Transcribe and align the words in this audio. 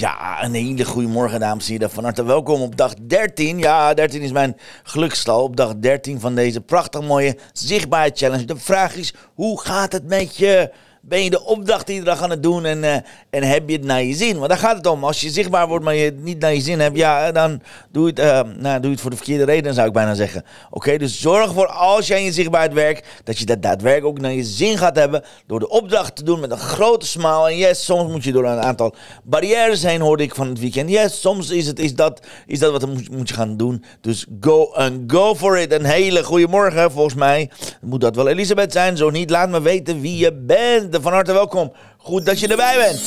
Ja, 0.00 0.44
een 0.44 0.54
hele 0.54 0.84
goede 0.84 1.08
morgen, 1.08 1.40
dames 1.40 1.66
en 1.66 1.72
heren. 1.72 1.90
Van 1.90 2.04
harte 2.04 2.24
welkom 2.24 2.60
op 2.60 2.76
dag 2.76 2.94
13. 2.94 3.58
Ja, 3.58 3.94
13 3.94 4.22
is 4.22 4.32
mijn 4.32 4.56
gelukstal. 4.82 5.42
Op 5.42 5.56
dag 5.56 5.76
13 5.76 6.20
van 6.20 6.34
deze 6.34 6.60
prachtig 6.60 7.02
mooie 7.02 7.36
zichtbaarheid 7.52 8.18
challenge. 8.18 8.44
De 8.44 8.56
vraag 8.56 8.94
is, 8.94 9.14
hoe 9.34 9.60
gaat 9.60 9.92
het 9.92 10.06
met 10.06 10.36
je? 10.36 10.72
Ben 11.02 11.24
je 11.24 11.30
de 11.30 11.44
opdracht 11.44 11.88
iedere 11.88 12.06
dag 12.06 12.22
aan 12.22 12.30
het 12.30 12.42
doen 12.42 12.64
en, 12.64 12.78
uh, 12.78 12.94
en 13.30 13.42
heb 13.42 13.68
je 13.68 13.76
het 13.76 13.84
naar 13.84 14.02
je 14.02 14.14
zin? 14.14 14.36
Want 14.36 14.48
daar 14.48 14.58
gaat 14.58 14.76
het 14.76 14.86
om. 14.86 15.04
Als 15.04 15.20
je 15.20 15.30
zichtbaar 15.30 15.68
wordt, 15.68 15.84
maar 15.84 15.94
je 15.94 16.04
het 16.04 16.22
niet 16.22 16.40
naar 16.40 16.54
je 16.54 16.60
zin 16.60 16.80
hebt, 16.80 16.96
ja, 16.96 17.32
dan 17.32 17.62
doe 17.90 18.06
je 18.06 18.22
het, 18.22 18.46
uh, 18.46 18.54
nou, 18.58 18.74
doe 18.74 18.84
je 18.84 18.90
het 18.90 19.00
voor 19.00 19.10
de 19.10 19.16
verkeerde 19.16 19.44
reden, 19.44 19.74
zou 19.74 19.86
ik 19.86 19.92
bijna 19.92 20.14
zeggen. 20.14 20.44
Oké, 20.70 20.96
dus 20.96 21.20
zorg 21.20 21.46
ervoor 21.46 21.66
als 21.66 22.06
jij 22.06 22.18
in 22.18 22.24
je 22.24 22.32
zichtbaarheid 22.32 22.72
werkt, 22.72 23.06
dat 23.24 23.38
je 23.38 23.44
dat 23.44 23.62
daadwerkelijk 23.62 24.16
ook 24.16 24.20
naar 24.20 24.32
je 24.32 24.44
zin 24.44 24.78
gaat 24.78 24.96
hebben. 24.96 25.24
Door 25.46 25.58
de 25.58 25.68
opdracht 25.68 26.16
te 26.16 26.24
doen 26.24 26.40
met 26.40 26.50
een 26.50 26.58
grote 26.58 27.06
smile. 27.06 27.48
En 27.48 27.56
yes, 27.56 27.84
soms 27.84 28.12
moet 28.12 28.24
je 28.24 28.32
door 28.32 28.44
een 28.44 28.62
aantal 28.62 28.94
barrières 29.24 29.82
heen, 29.82 30.00
hoorde 30.00 30.22
ik 30.22 30.34
van 30.34 30.48
het 30.48 30.60
weekend. 30.60 30.90
Yes, 30.90 31.20
soms 31.20 31.50
is, 31.50 31.66
het, 31.66 31.78
is, 31.78 31.94
dat, 31.94 32.26
is 32.46 32.58
dat 32.58 32.72
wat 32.72 32.86
moet, 32.86 33.10
moet 33.10 33.28
je 33.28 33.34
gaan 33.34 33.56
doen. 33.56 33.84
Dus 34.00 34.26
go 34.40 34.72
and 34.72 35.12
go 35.12 35.34
for 35.34 35.58
it. 35.58 35.72
Een 35.72 35.84
hele 35.84 36.24
goede 36.24 36.48
morgen, 36.48 36.90
volgens 36.90 37.14
mij. 37.14 37.50
Moet 37.80 38.00
dat 38.00 38.16
wel 38.16 38.28
Elisabeth 38.28 38.72
zijn? 38.72 38.96
Zo 38.96 39.10
niet, 39.10 39.30
laat 39.30 39.50
me 39.50 39.60
weten 39.60 40.00
wie 40.00 40.16
je 40.16 40.32
bent. 40.32 40.89
Van 41.00 41.12
harte 41.12 41.32
welkom. 41.32 41.72
Goed 41.96 42.24
dat 42.26 42.40
je 42.40 42.48
erbij 42.48 42.76
bent. 42.76 43.00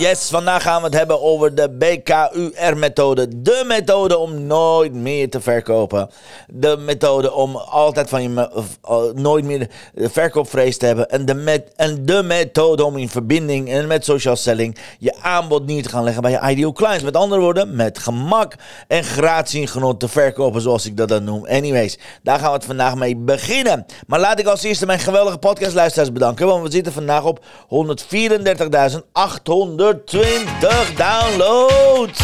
Yes, 0.00 0.28
vandaag 0.28 0.62
gaan 0.62 0.80
we 0.80 0.86
het 0.86 0.96
hebben 0.96 1.22
over 1.22 1.54
de 1.54 1.70
BKUR-methode. 1.70 3.42
De 3.42 3.64
methode 3.66 4.18
om 4.18 4.46
nooit 4.46 4.92
meer 4.92 5.30
te 5.30 5.40
verkopen. 5.40 6.10
De 6.48 6.76
methode 6.76 7.32
om 7.32 7.56
altijd 7.56 8.08
van 8.08 8.22
je 8.22 8.50
uh, 8.90 9.02
nooit 9.14 9.44
meer 9.44 9.68
de 9.94 10.10
verkoopvrees 10.10 10.78
te 10.78 10.86
hebben. 10.86 11.10
En 11.10 11.24
de, 11.24 11.34
met, 11.34 11.72
en 11.76 12.06
de 12.06 12.22
methode 12.22 12.84
om 12.84 12.96
in 12.96 13.08
verbinding 13.08 13.70
en 13.70 13.86
met 13.86 14.04
social 14.04 14.36
selling 14.36 14.78
je 14.98 15.14
aanbod 15.22 15.66
niet 15.66 15.82
te 15.82 15.88
gaan 15.88 16.04
leggen 16.04 16.22
bij 16.22 16.30
je 16.30 16.50
ideal 16.50 16.72
clients. 16.72 17.04
Met 17.04 17.16
andere 17.16 17.40
woorden, 17.40 17.76
met 17.76 17.98
gemak 17.98 18.54
en 18.88 19.04
gratie 19.04 19.66
genot 19.66 20.00
te 20.00 20.08
verkopen, 20.08 20.60
zoals 20.60 20.86
ik 20.86 20.96
dat 20.96 21.08
dan 21.08 21.24
noem. 21.24 21.46
Anyways, 21.46 21.98
daar 22.22 22.38
gaan 22.38 22.50
we 22.50 22.56
het 22.56 22.64
vandaag 22.64 22.94
mee 22.94 23.16
beginnen. 23.16 23.86
Maar 24.06 24.20
laat 24.20 24.38
ik 24.38 24.46
als 24.46 24.62
eerste 24.62 24.86
mijn 24.86 24.98
geweldige 24.98 25.38
podcastluisteraars 25.38 26.12
bedanken. 26.12 26.46
Want 26.46 26.62
we 26.62 26.70
zitten 26.70 26.92
vandaag 26.92 27.24
op 27.24 27.44
134.800. 27.68 29.89
120 29.90 30.94
downloads. 30.96 32.20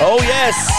Oh 0.00 0.18
yes. 0.20 0.70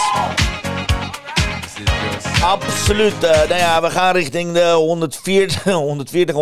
Absoluut. 2.42 3.14
Uh, 3.14 3.30
nou 3.30 3.54
ja, 3.54 3.82
we 3.82 3.90
gaan 3.90 4.14
richting 4.14 4.52
de 4.52 4.70
140, 4.70 5.64
140 5.64 6.36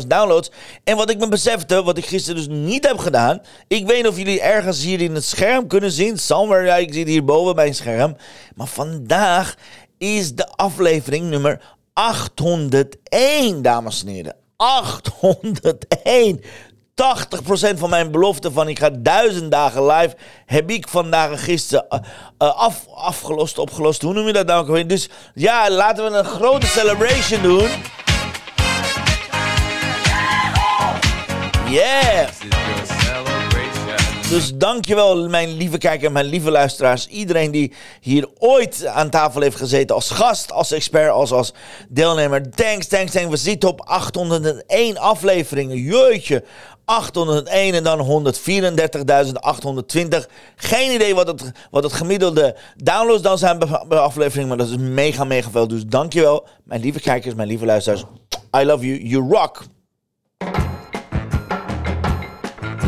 150.000 0.00 0.06
downloads. 0.06 0.50
En 0.84 0.96
wat 0.96 1.10
ik 1.10 1.18
me 1.18 1.28
besefte, 1.28 1.82
wat 1.82 1.98
ik 1.98 2.06
gisteren 2.06 2.36
dus 2.36 2.48
niet 2.48 2.86
heb 2.86 2.98
gedaan. 2.98 3.40
Ik 3.68 3.86
weet 3.86 3.96
niet 3.96 4.06
of 4.06 4.16
jullie 4.16 4.40
ergens 4.40 4.82
hier 4.82 5.00
in 5.00 5.14
het 5.14 5.24
scherm 5.24 5.66
kunnen 5.66 5.90
zien. 5.90 6.18
Somewhere, 6.18 6.66
ja, 6.66 6.76
ik 6.76 6.92
zie 6.92 7.00
het 7.02 7.10
hierboven 7.10 7.54
bij 7.54 7.66
een 7.66 7.74
scherm. 7.74 8.16
Maar 8.54 8.66
vandaag 8.66 9.54
is 9.98 10.34
de 10.34 10.48
aflevering 10.48 11.24
nummer 11.30 11.60
801, 11.92 13.62
dames 13.62 14.02
en 14.04 14.08
heren. 14.08 14.36
801. 14.56 16.40
80% 16.96 17.78
van 17.78 17.90
mijn 17.90 18.10
belofte 18.10 18.52
van 18.52 18.68
ik 18.68 18.78
ga 18.78 18.90
duizend 18.90 19.50
dagen 19.50 19.86
live, 19.86 20.16
heb 20.46 20.70
ik 20.70 20.88
vandaag 20.88 21.44
gisteren 21.44 21.86
uh, 21.90 21.98
uh, 22.38 22.56
af, 22.56 22.86
afgelost, 22.94 23.58
opgelost. 23.58 24.02
Hoe 24.02 24.12
noem 24.12 24.26
je 24.26 24.32
dat 24.32 24.46
nou? 24.46 24.86
Dus 24.86 25.08
ja, 25.34 25.70
laten 25.70 26.04
we 26.04 26.18
een 26.18 26.24
grote 26.24 26.66
celebration 26.66 27.42
doen. 27.42 27.68
Yeah! 31.70 32.28
Dus 34.30 34.54
dankjewel, 34.54 35.28
mijn 35.28 35.56
lieve 35.56 35.78
kijker, 35.78 36.12
mijn 36.12 36.26
lieve 36.26 36.50
luisteraars. 36.50 37.06
Iedereen 37.06 37.50
die 37.50 37.72
hier 38.00 38.28
ooit 38.38 38.86
aan 38.86 39.10
tafel 39.10 39.40
heeft 39.40 39.56
gezeten 39.56 39.94
als 39.94 40.10
gast, 40.10 40.52
als 40.52 40.72
expert, 40.72 41.10
als, 41.10 41.32
als 41.32 41.52
deelnemer. 41.88 42.50
Thanks, 42.50 42.86
thanks, 42.86 43.12
thanks. 43.12 43.30
We 43.30 43.36
zitten 43.36 43.68
op 43.68 43.80
801 43.80 44.98
afleveringen. 44.98 45.76
Jeetje. 45.76 46.44
801 46.86 47.74
en 47.74 47.82
dan 47.82 47.98
134.820. 47.98 48.04
Geen 50.56 50.94
idee 50.94 51.14
wat 51.14 51.26
het, 51.26 51.52
wat 51.70 51.82
het 51.82 51.92
gemiddelde 51.92 52.56
downloads 52.76 53.22
dan 53.22 53.38
zijn 53.38 53.58
bij 53.58 53.98
aflevering, 53.98 54.48
maar 54.48 54.56
dat 54.56 54.68
is 54.68 54.76
mega, 54.76 55.24
mega 55.24 55.50
veel. 55.50 55.68
Dus 55.68 55.86
dankjewel, 55.86 56.46
mijn 56.64 56.80
lieve 56.80 57.00
kijkers, 57.00 57.34
mijn 57.34 57.48
lieve 57.48 57.64
luisteraars. 57.64 58.04
I 58.56 58.64
love 58.64 58.86
you, 58.86 59.08
you 59.08 59.28
rock. 59.28 59.62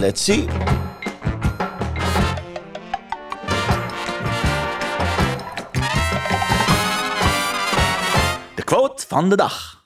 Let's 0.00 0.24
see. 0.24 0.44
De 8.54 8.64
quote 8.64 9.06
van 9.06 9.28
de 9.28 9.36
dag. 9.36 9.84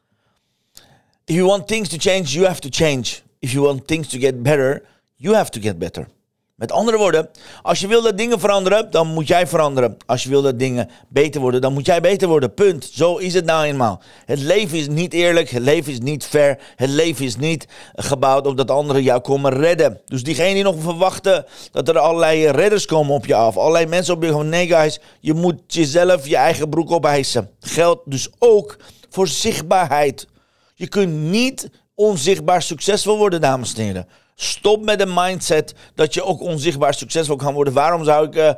If 1.25 1.35
you 1.35 1.47
want 1.47 1.67
things 1.67 1.89
to 1.89 1.97
change, 1.99 2.23
you 2.23 2.47
have 2.47 2.61
to 2.61 2.69
change. 2.71 3.31
If 3.43 3.53
you 3.53 3.65
want 3.65 3.87
things 3.87 4.09
to 4.09 4.19
get 4.19 4.43
better, 4.43 4.83
you 5.17 5.35
have 5.35 5.51
to 5.51 5.61
get 5.61 5.79
better. 5.79 6.07
Met 6.55 6.73
andere 6.73 6.97
woorden, 6.97 7.29
als 7.63 7.81
je 7.81 7.87
wil 7.87 8.03
dat 8.03 8.19
dingen 8.19 8.41
veranderen, 8.41 8.91
dan 8.91 9.07
moet 9.07 9.29
jij 9.29 9.47
veranderen. 9.47 9.97
Als 10.07 10.23
je 10.23 10.29
wil 10.29 10.43
dat 10.43 10.59
dingen 10.59 10.91
beter 11.09 11.41
worden, 11.41 11.61
dan 11.61 11.73
moet 11.73 11.87
jij 11.87 12.01
beter 12.01 12.29
worden. 12.29 12.55
Punt. 12.55 12.91
Zo 12.93 13.17
is 13.17 13.35
het 13.35 13.45
nou 13.45 13.65
eenmaal. 13.65 14.03
Het 14.25 14.39
leven 14.39 14.79
is 14.79 14.89
niet 14.89 15.13
eerlijk, 15.13 15.51
het 15.51 15.63
leven 15.63 15.93
is 15.93 15.99
niet 15.99 16.25
fair, 16.25 16.59
het 16.77 16.89
leven 16.89 17.25
is 17.25 17.37
niet 17.37 17.67
gebouwd 17.95 18.47
op 18.47 18.57
dat 18.57 18.71
anderen 18.71 19.03
jou 19.03 19.21
komen 19.21 19.53
redden. 19.53 20.01
Dus 20.05 20.23
diegenen 20.23 20.55
die 20.55 20.63
nog 20.63 20.77
verwachten 20.79 21.45
dat 21.73 21.89
er 21.89 21.99
allerlei 21.99 22.51
redders 22.51 22.87
komen 22.87 23.15
op 23.15 23.27
je 23.27 23.35
af, 23.35 23.57
allerlei 23.57 23.87
mensen 23.87 24.15
op 24.15 24.23
je 24.23 24.29
gewoon, 24.29 24.49
nee 24.49 24.67
guys, 24.67 25.01
je 25.21 25.35
moet 25.35 25.61
jezelf 25.67 26.27
je 26.27 26.37
eigen 26.37 26.69
broek 26.69 26.91
opeisen. 26.91 27.51
Geldt 27.61 28.11
dus 28.11 28.29
ook 28.39 28.77
voor 29.11 29.29
zichtbaarheid. 29.29 30.27
Je 30.75 30.89
kunt 30.89 31.13
niet 31.13 31.71
onzichtbaar 31.95 32.63
succesvol 32.63 33.19
worden, 33.19 33.41
dames 33.41 33.75
en 33.75 33.85
heren. 33.85 34.09
Stop 34.35 34.85
met 34.85 34.99
de 34.99 35.07
mindset 35.07 35.75
dat 35.95 36.15
je 36.15 36.25
ook 36.25 36.41
onzichtbaar 36.41 36.95
succesvol 36.95 37.37
kan 37.37 37.55
worden. 37.55 37.73
Waarom 37.73 38.05
zou 38.05 38.27
ik... 38.27 38.37
Uh, 38.37 38.51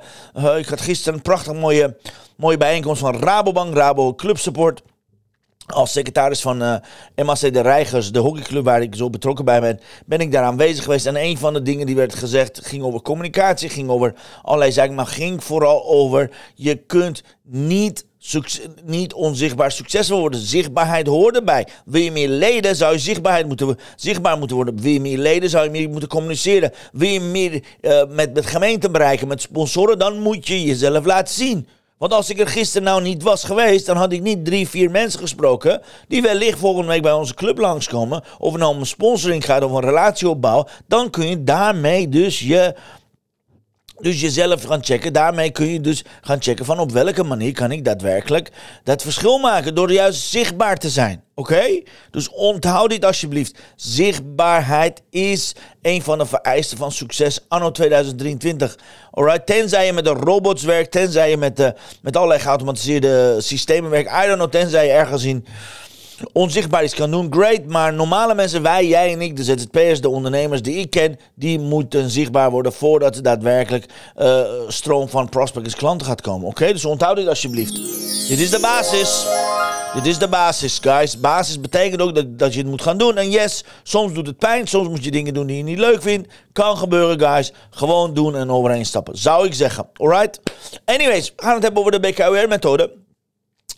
uh, 0.45 0.59
ik 0.59 0.67
had 0.67 0.81
gisteren 0.81 1.15
een 1.15 1.23
prachtig 1.23 1.55
mooie, 1.55 1.97
mooie 2.37 2.57
bijeenkomst 2.57 3.01
van 3.01 3.17
Rabobank, 3.17 3.75
Rabo 3.75 4.15
Club 4.15 4.39
Support. 4.39 4.83
Als 5.67 5.93
secretaris 5.93 6.41
van 6.41 6.63
uh, 6.63 6.77
MAC 7.25 7.53
de 7.53 7.61
Reigers, 7.61 8.13
de 8.13 8.19
hockeyclub 8.19 8.65
waar 8.65 8.83
ik 8.83 8.95
zo 8.95 9.11
betrokken 9.11 9.45
bij 9.45 9.61
ben, 9.61 9.81
ben 10.07 10.21
ik 10.21 10.33
daar 10.33 10.45
aanwezig 10.45 10.85
geweest. 10.85 11.07
En 11.07 11.17
een 11.17 11.39
van 11.39 11.53
de 11.53 11.63
dingen 11.63 11.87
die 11.87 11.95
werd 11.95 12.15
gezegd 12.15 12.67
ging 12.67 12.83
over 12.83 13.03
communicatie, 13.03 13.69
ging 13.69 13.89
over 13.89 14.15
allerlei 14.43 14.73
zaken, 14.73 14.95
maar 14.95 15.07
ging 15.07 15.45
vooral 15.45 15.85
over 15.85 16.31
je 16.55 16.77
kunt 16.77 17.23
niet 17.43 18.07
niet 18.85 19.13
onzichtbaar 19.13 19.73
succesvol 19.73 20.19
worden. 20.19 20.41
Zichtbaarheid 20.41 21.07
hoort 21.07 21.37
erbij. 21.37 21.67
Wil 21.85 22.03
je 22.03 22.13
meer 22.13 22.29
leden, 22.29 22.77
zou 22.77 22.93
je 22.93 22.99
zichtbaarheid 22.99 23.47
moeten, 23.47 23.79
zichtbaar 23.97 24.39
moeten 24.39 24.57
worden. 24.57 24.81
Wil 24.81 24.93
je 24.93 25.01
meer 25.01 25.19
leden, 25.19 25.51
zou 25.51 25.65
je 25.65 25.71
meer 25.71 25.89
moeten 25.89 26.09
communiceren. 26.09 26.73
Wil 26.93 27.09
je 27.09 27.21
meer 27.21 27.63
uh, 27.81 28.03
met, 28.09 28.35
met 28.35 28.47
gemeenten 28.47 28.93
bereiken, 28.93 29.29
met 29.29 29.41
sponsoren, 29.41 29.99
dan 29.99 30.19
moet 30.19 30.47
je 30.47 30.63
jezelf 30.63 31.05
laten 31.05 31.35
zien. 31.35 31.67
Want 31.99 32.13
als 32.13 32.31
ik 32.31 32.41
er 32.41 32.49
gisteren 32.49 32.87
nou 32.87 33.03
niet 33.03 33.23
was 33.23 33.45
geweest, 33.45 33.87
dan 33.87 33.97
had 33.97 34.13
ik 34.13 34.23
niet 34.23 34.45
drie, 34.45 34.69
vier 34.69 34.91
mensen 34.91 35.21
gesproken. 35.21 35.81
die 36.09 36.23
wellicht 36.23 36.59
volgende 36.59 36.89
week 36.89 37.03
bij 37.03 37.13
onze 37.13 37.35
club 37.35 37.59
langskomen. 37.59 38.23
Of 38.39 38.51
het 38.51 38.61
nou 38.61 38.75
om 38.75 38.81
een 38.81 38.87
sponsoring 38.87 39.45
gaat 39.45 39.65
of 39.65 39.73
een 39.73 39.81
relatieopbouw. 39.81 40.67
Dan 40.87 41.11
kun 41.11 41.29
je 41.29 41.45
daarmee 41.45 42.09
dus 42.09 42.39
je 42.39 42.75
dus 44.01 44.21
jezelf 44.21 44.63
gaan 44.63 44.85
checken. 44.85 45.13
Daarmee 45.13 45.51
kun 45.51 45.67
je 45.67 45.81
dus 45.81 46.05
gaan 46.21 46.43
checken 46.43 46.65
van 46.65 46.79
op 46.79 46.93
welke 46.93 47.23
manier 47.23 47.53
kan 47.53 47.73
ik 47.73 47.85
daadwerkelijk 47.85 48.51
dat 48.85 49.03
verschil 49.03 49.39
maken. 49.39 49.75
Door 49.75 49.93
juist 49.93 50.21
zichtbaar 50.21 50.77
te 50.77 50.91
zijn. 50.91 51.23
Oké? 51.35 51.83
Dus 52.11 52.31
onthoud 52.31 52.91
dit 52.91 53.05
alsjeblieft. 53.05 53.59
Zichtbaarheid 53.77 55.03
is 55.11 55.55
een 55.83 56.03
van 56.03 56.19
de 56.19 56.27
vereisten 56.27 56.79
van 56.79 56.93
succes 56.93 57.41
anno 57.49 57.71
2023. 57.71 58.79
Alright? 59.11 59.47
Tenzij 59.47 59.87
je 59.87 59.93
met 59.93 60.05
de 60.05 60.11
robots 60.11 60.63
werkt, 60.63 60.91
tenzij 60.91 61.31
je 61.31 61.37
met, 61.37 61.57
de, 61.57 61.75
met 62.03 62.17
allerlei 62.17 62.41
geautomatiseerde 62.41 63.37
systemen 63.41 63.91
werkt. 63.91 64.11
I 64.11 64.27
don't 64.27 64.37
know, 64.37 64.51
tenzij 64.51 64.87
je 64.87 64.93
ergens 64.93 65.25
in 65.25 65.47
onzichtbaar 66.33 66.85
iets 66.85 66.95
kan 66.95 67.11
doen, 67.11 67.33
great. 67.33 67.67
Maar 67.67 67.93
normale 67.93 68.35
mensen, 68.35 68.63
wij, 68.63 68.87
jij 68.87 69.13
en 69.13 69.21
ik, 69.21 69.37
de 69.37 69.45
ZZP'ers, 69.45 70.01
de 70.01 70.09
ondernemers 70.09 70.63
die 70.63 70.77
ik 70.77 70.91
ken, 70.91 71.19
die 71.35 71.59
moeten 71.59 72.11
zichtbaar 72.11 72.51
worden 72.51 72.73
voordat 72.73 73.17
er 73.17 73.23
daadwerkelijk 73.23 73.87
uh, 74.17 74.41
stroom 74.69 75.09
van 75.09 75.29
prospects 75.29 75.75
klanten 75.75 76.07
gaat 76.07 76.21
komen. 76.21 76.49
Oké, 76.49 76.73
dus 76.73 76.85
onthoud 76.85 77.17
dit 77.17 77.29
alsjeblieft. 77.29 77.75
Dit 78.29 78.39
is 78.39 78.51
de 78.51 78.61
basis. 78.61 79.27
Dit 79.95 80.07
is 80.07 80.19
de 80.19 80.29
basis, 80.29 80.79
guys. 80.79 81.21
Basis 81.21 81.61
betekent 81.61 82.01
ook 82.01 82.15
dat, 82.15 82.39
dat 82.39 82.53
je 82.55 82.61
het 82.61 82.69
moet 82.69 82.83
gaan 82.83 82.99
doen. 82.99 83.17
En 83.17 83.31
yes, 83.31 83.65
soms 83.83 84.13
doet 84.13 84.27
het 84.27 84.39
pijn. 84.39 84.67
Soms 84.67 84.89
moet 84.89 85.05
je 85.05 85.11
dingen 85.11 85.35
doen 85.35 85.47
die 85.47 85.57
je 85.57 85.63
niet 85.63 85.79
leuk 85.79 86.03
vindt. 86.03 86.29
Kan 86.53 86.77
gebeuren, 86.77 87.21
guys. 87.21 87.53
Gewoon 87.71 88.15
doen 88.15 88.37
en 88.37 88.51
overheen 88.51 88.87
stappen. 88.87 89.19
Zou 89.19 89.47
ik 89.47 89.55
zeggen. 89.55 89.89
Alright? 89.97 90.41
Anyways, 90.85 91.33
we 91.37 91.43
gaan 91.43 91.55
het 91.55 91.63
hebben 91.63 91.81
over 91.81 92.01
de 92.01 92.01
BKUR-methode. 92.01 93.04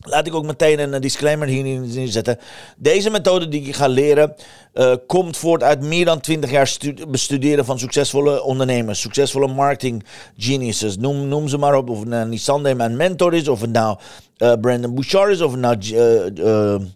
Laat 0.00 0.26
ik 0.26 0.34
ook 0.34 0.44
meteen 0.44 0.92
een 0.92 1.00
disclaimer 1.00 1.48
hierin 1.48 2.08
zetten. 2.08 2.38
Deze 2.76 3.10
methode 3.10 3.48
die 3.48 3.62
ik 3.62 3.74
ga 3.74 3.86
leren 3.88 4.34
uh, 4.74 4.94
komt 5.06 5.36
voort 5.36 5.62
uit 5.62 5.80
meer 5.80 6.04
dan 6.04 6.20
20 6.20 6.50
jaar 6.50 6.76
bestuderen 7.08 7.64
van 7.64 7.78
succesvolle 7.78 8.42
ondernemers, 8.42 9.00
succesvolle 9.00 9.48
marketing 9.48 10.04
geniuses. 10.36 10.96
Noem, 10.96 11.28
noem 11.28 11.48
ze 11.48 11.58
maar 11.58 11.74
op. 11.74 11.90
Of 11.90 11.98
het 11.98 12.08
nou 12.08 12.28
Nissan 12.28 12.76
mijn 12.76 12.96
mentor 12.96 13.34
is, 13.34 13.48
of 13.48 13.60
het 13.60 13.72
nou 13.72 13.98
uh, 14.38 14.52
Brandon 14.60 14.94
Bouchard 14.94 15.30
is, 15.30 15.40
of 15.40 15.52
het 15.52 15.60
nou. 15.60 16.88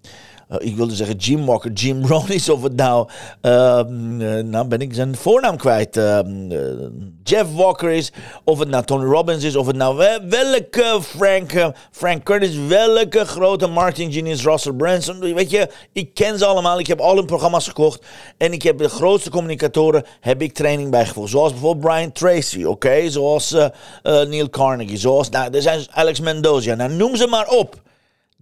Ik 0.59 0.77
wilde 0.77 0.95
zeggen 0.95 1.17
Jim 1.17 1.47
Walker, 1.47 1.73
Jim 1.73 2.07
Rohn 2.07 2.53
of 2.53 2.63
het 2.63 2.77
nou, 2.77 3.09
uh, 3.43 3.83
nou 4.43 4.67
ben 4.69 4.81
ik 4.81 4.95
zijn 4.95 5.17
voornaam 5.17 5.57
kwijt, 5.57 5.97
uh, 5.97 6.19
Jeff 7.23 7.55
Walker 7.55 7.91
is, 7.91 8.13
of 8.45 8.59
het 8.59 8.69
nou 8.69 8.85
Tony 8.85 9.05
Robbins 9.05 9.45
is, 9.45 9.57
of 9.57 9.67
het 9.67 9.77
nou 9.77 9.97
welke 10.29 10.99
Frank, 11.03 11.73
Frank 11.91 12.25
Curtis, 12.25 12.57
welke 12.69 13.25
grote 13.25 13.67
marketing 13.67 14.13
genius, 14.13 14.43
Russell 14.43 14.73
Branson, 14.73 15.35
weet 15.35 15.51
je, 15.51 15.69
ik 15.93 16.15
ken 16.15 16.39
ze 16.39 16.45
allemaal, 16.45 16.79
ik 16.79 16.87
heb 16.87 17.01
al 17.01 17.17
hun 17.17 17.27
programma's 17.27 17.69
gekocht 17.69 18.07
en 18.37 18.53
ik 18.53 18.63
heb 18.63 18.79
de 18.79 18.89
grootste 18.89 19.31
communicatoren, 19.31 20.05
heb 20.21 20.43
ik 20.43 20.53
training 20.53 20.91
bijgevoegd, 20.91 21.31
zoals 21.31 21.53
bijvoorbeeld 21.53 21.87
Brian 21.87 22.13
Tracy, 22.13 22.65
oké, 22.65 23.11
zoals 23.11 23.57
Neil 24.03 24.51
Carnegie, 24.51 24.99
zoals, 24.99 25.29
nou, 25.29 25.55
er 25.55 25.63
zijn 25.63 25.87
Alex 25.91 26.21
Mendoza, 26.21 26.75
nou 26.75 26.93
noem 26.93 27.17
ze 27.17 27.27
maar 27.27 27.49
op. 27.49 27.89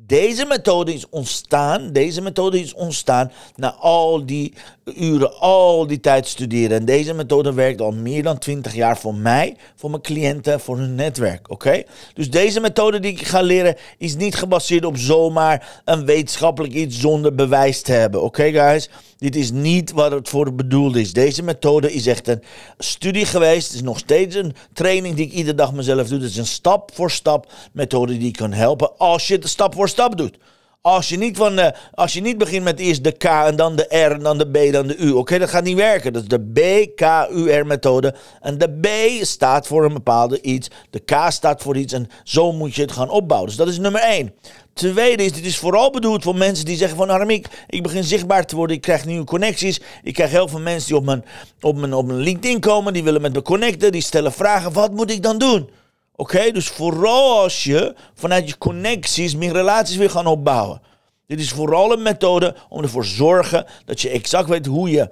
Deze 0.06 0.44
methode 0.44 0.94
is 0.94 1.08
ontstaan, 1.08 1.92
deze 1.92 2.20
methode 2.20 2.60
is 2.60 2.74
ontstaan 2.74 3.32
na 3.56 3.74
al 3.74 4.26
die 4.26 4.52
uren, 4.96 5.38
al 5.38 5.86
die 5.86 6.00
tijd 6.00 6.26
studeren. 6.26 6.78
En 6.78 6.84
deze 6.84 7.14
methode 7.14 7.52
werkt 7.52 7.80
al 7.80 7.92
meer 7.92 8.22
dan 8.22 8.38
20 8.38 8.74
jaar 8.74 8.98
voor 8.98 9.14
mij, 9.14 9.56
voor 9.76 9.90
mijn 9.90 10.02
cliënten, 10.02 10.60
voor 10.60 10.78
hun 10.78 10.94
netwerk. 10.94 11.50
Oké? 11.50 11.82
Dus 12.14 12.30
deze 12.30 12.60
methode 12.60 13.00
die 13.00 13.12
ik 13.12 13.26
ga 13.26 13.40
leren 13.40 13.76
is 13.98 14.16
niet 14.16 14.34
gebaseerd 14.34 14.84
op 14.84 14.96
zomaar 14.96 15.82
een 15.84 16.04
wetenschappelijk 16.04 16.74
iets 16.74 17.00
zonder 17.00 17.34
bewijs 17.34 17.82
te 17.82 17.92
hebben. 17.92 18.22
Oké, 18.22 18.50
guys? 18.50 18.88
Dit 19.18 19.36
is 19.36 19.50
niet 19.50 19.92
wat 19.92 20.12
het 20.12 20.28
voor 20.28 20.54
bedoeld 20.54 20.96
is. 20.96 21.12
Deze 21.12 21.42
methode 21.42 21.92
is 21.92 22.06
echt 22.06 22.28
een 22.28 22.42
studie 22.78 23.26
geweest. 23.26 23.66
Het 23.66 23.76
is 23.76 23.82
nog 23.82 23.98
steeds 23.98 24.34
een 24.34 24.54
training 24.72 25.16
die 25.16 25.26
ik 25.26 25.32
iedere 25.32 25.56
dag 25.56 25.72
mezelf 25.72 26.08
doe. 26.08 26.18
Het 26.18 26.30
is 26.30 26.36
een 26.36 26.46
stap 26.46 26.90
voor 26.94 27.10
stap 27.10 27.52
methode 27.72 28.18
die 28.18 28.30
kan 28.30 28.52
helpen 28.52 28.98
als 28.98 29.28
je 29.28 29.34
het 29.34 29.48
stap 29.48 29.74
voor 29.74 29.87
stap 29.88 30.16
doet. 30.16 30.38
Als 30.80 31.08
je 31.08 31.18
niet, 31.18 31.36
van, 31.36 31.58
uh, 31.58 31.66
als 31.94 32.12
je 32.12 32.20
niet 32.20 32.38
begint 32.38 32.64
met 32.64 32.80
eerst 32.80 33.04
de 33.04 33.12
K 33.12 33.24
en 33.24 33.56
dan 33.56 33.76
de 33.76 33.82
R 33.82 34.12
en 34.12 34.22
dan 34.22 34.38
de 34.38 34.50
B 34.50 34.72
dan 34.72 34.86
de 34.86 34.96
U. 34.96 35.10
Oké, 35.10 35.38
dat 35.38 35.48
gaat 35.48 35.64
niet 35.64 35.76
werken. 35.76 36.12
Dat 36.12 36.22
is 36.22 36.28
de 36.28 36.40
B-K-U-R-methode. 36.40 38.14
En 38.40 38.58
de 38.58 38.78
B 38.80 38.86
staat 39.24 39.66
voor 39.66 39.84
een 39.84 39.92
bepaalde 39.92 40.40
iets. 40.40 40.68
De 40.90 40.98
K 40.98 41.12
staat 41.28 41.62
voor 41.62 41.76
iets. 41.76 41.92
En 41.92 42.08
zo 42.24 42.52
moet 42.52 42.74
je 42.74 42.82
het 42.82 42.92
gaan 42.92 43.10
opbouwen. 43.10 43.48
Dus 43.48 43.58
dat 43.58 43.68
is 43.68 43.78
nummer 43.78 44.00
1. 44.00 44.32
Tweede 44.78 45.24
is, 45.24 45.32
dit 45.32 45.44
is 45.44 45.58
vooral 45.58 45.90
bedoeld 45.90 46.22
voor 46.22 46.36
mensen 46.36 46.64
die 46.64 46.76
zeggen 46.76 46.96
van 46.96 47.10
Armik, 47.10 47.64
ik 47.66 47.82
begin 47.82 48.04
zichtbaar 48.04 48.46
te 48.46 48.56
worden, 48.56 48.76
ik 48.76 48.82
krijg 48.82 49.04
nieuwe 49.04 49.24
connecties. 49.24 49.80
Ik 50.02 50.14
krijg 50.14 50.30
heel 50.30 50.48
veel 50.48 50.60
mensen 50.60 50.88
die 50.88 50.96
op 50.96 51.04
mijn, 51.04 51.24
op 51.60 51.76
mijn, 51.76 51.94
op 51.94 52.06
mijn 52.06 52.18
LinkedIn 52.18 52.60
komen, 52.60 52.92
die 52.92 53.04
willen 53.04 53.20
met 53.20 53.32
me 53.32 53.42
connecten, 53.42 53.92
die 53.92 54.02
stellen 54.02 54.32
vragen, 54.32 54.72
wat 54.72 54.92
moet 54.92 55.10
ik 55.10 55.22
dan 55.22 55.38
doen? 55.38 55.70
Oké, 56.20 56.50
dus 56.50 56.68
vooral 56.68 57.42
als 57.42 57.64
je 57.64 57.94
vanuit 58.14 58.48
je 58.48 58.58
connecties 58.58 59.36
meer 59.36 59.52
relaties 59.52 59.96
wil 59.96 60.08
gaan 60.08 60.26
opbouwen. 60.26 60.80
Dit 61.26 61.40
is 61.40 61.50
vooral 61.50 61.92
een 61.92 62.02
methode 62.02 62.54
om 62.68 62.82
ervoor 62.82 63.02
te 63.02 63.08
zorgen 63.08 63.66
dat 63.84 64.00
je 64.00 64.08
exact 64.08 64.48
weet 64.48 64.66
hoe 64.66 64.90
je 64.90 65.10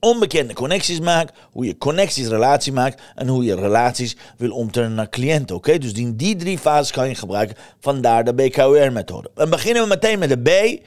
onbekende 0.00 0.54
connecties 0.54 1.00
maakt, 1.00 1.38
hoe 1.50 1.66
je 1.66 1.78
connecties 1.78 2.26
relatie 2.26 2.72
maakt 2.72 3.02
en 3.14 3.28
hoe 3.28 3.44
je 3.44 3.54
relaties 3.54 4.16
wil 4.36 4.50
omturnen 4.50 4.94
naar 4.94 5.08
cliënten. 5.08 5.56
Oké, 5.56 5.78
dus 5.78 5.92
in 5.92 6.16
die 6.16 6.36
drie 6.36 6.58
fases 6.58 6.90
kan 6.90 7.08
je 7.08 7.14
gebruiken. 7.14 7.56
Vandaar 7.80 8.24
de 8.24 8.34
BKUR-methode. 8.34 9.30
En 9.34 9.50
beginnen 9.50 9.82
we 9.82 9.88
meteen 9.88 10.18
met 10.18 10.28
de 10.28 10.38
B. 10.38 10.80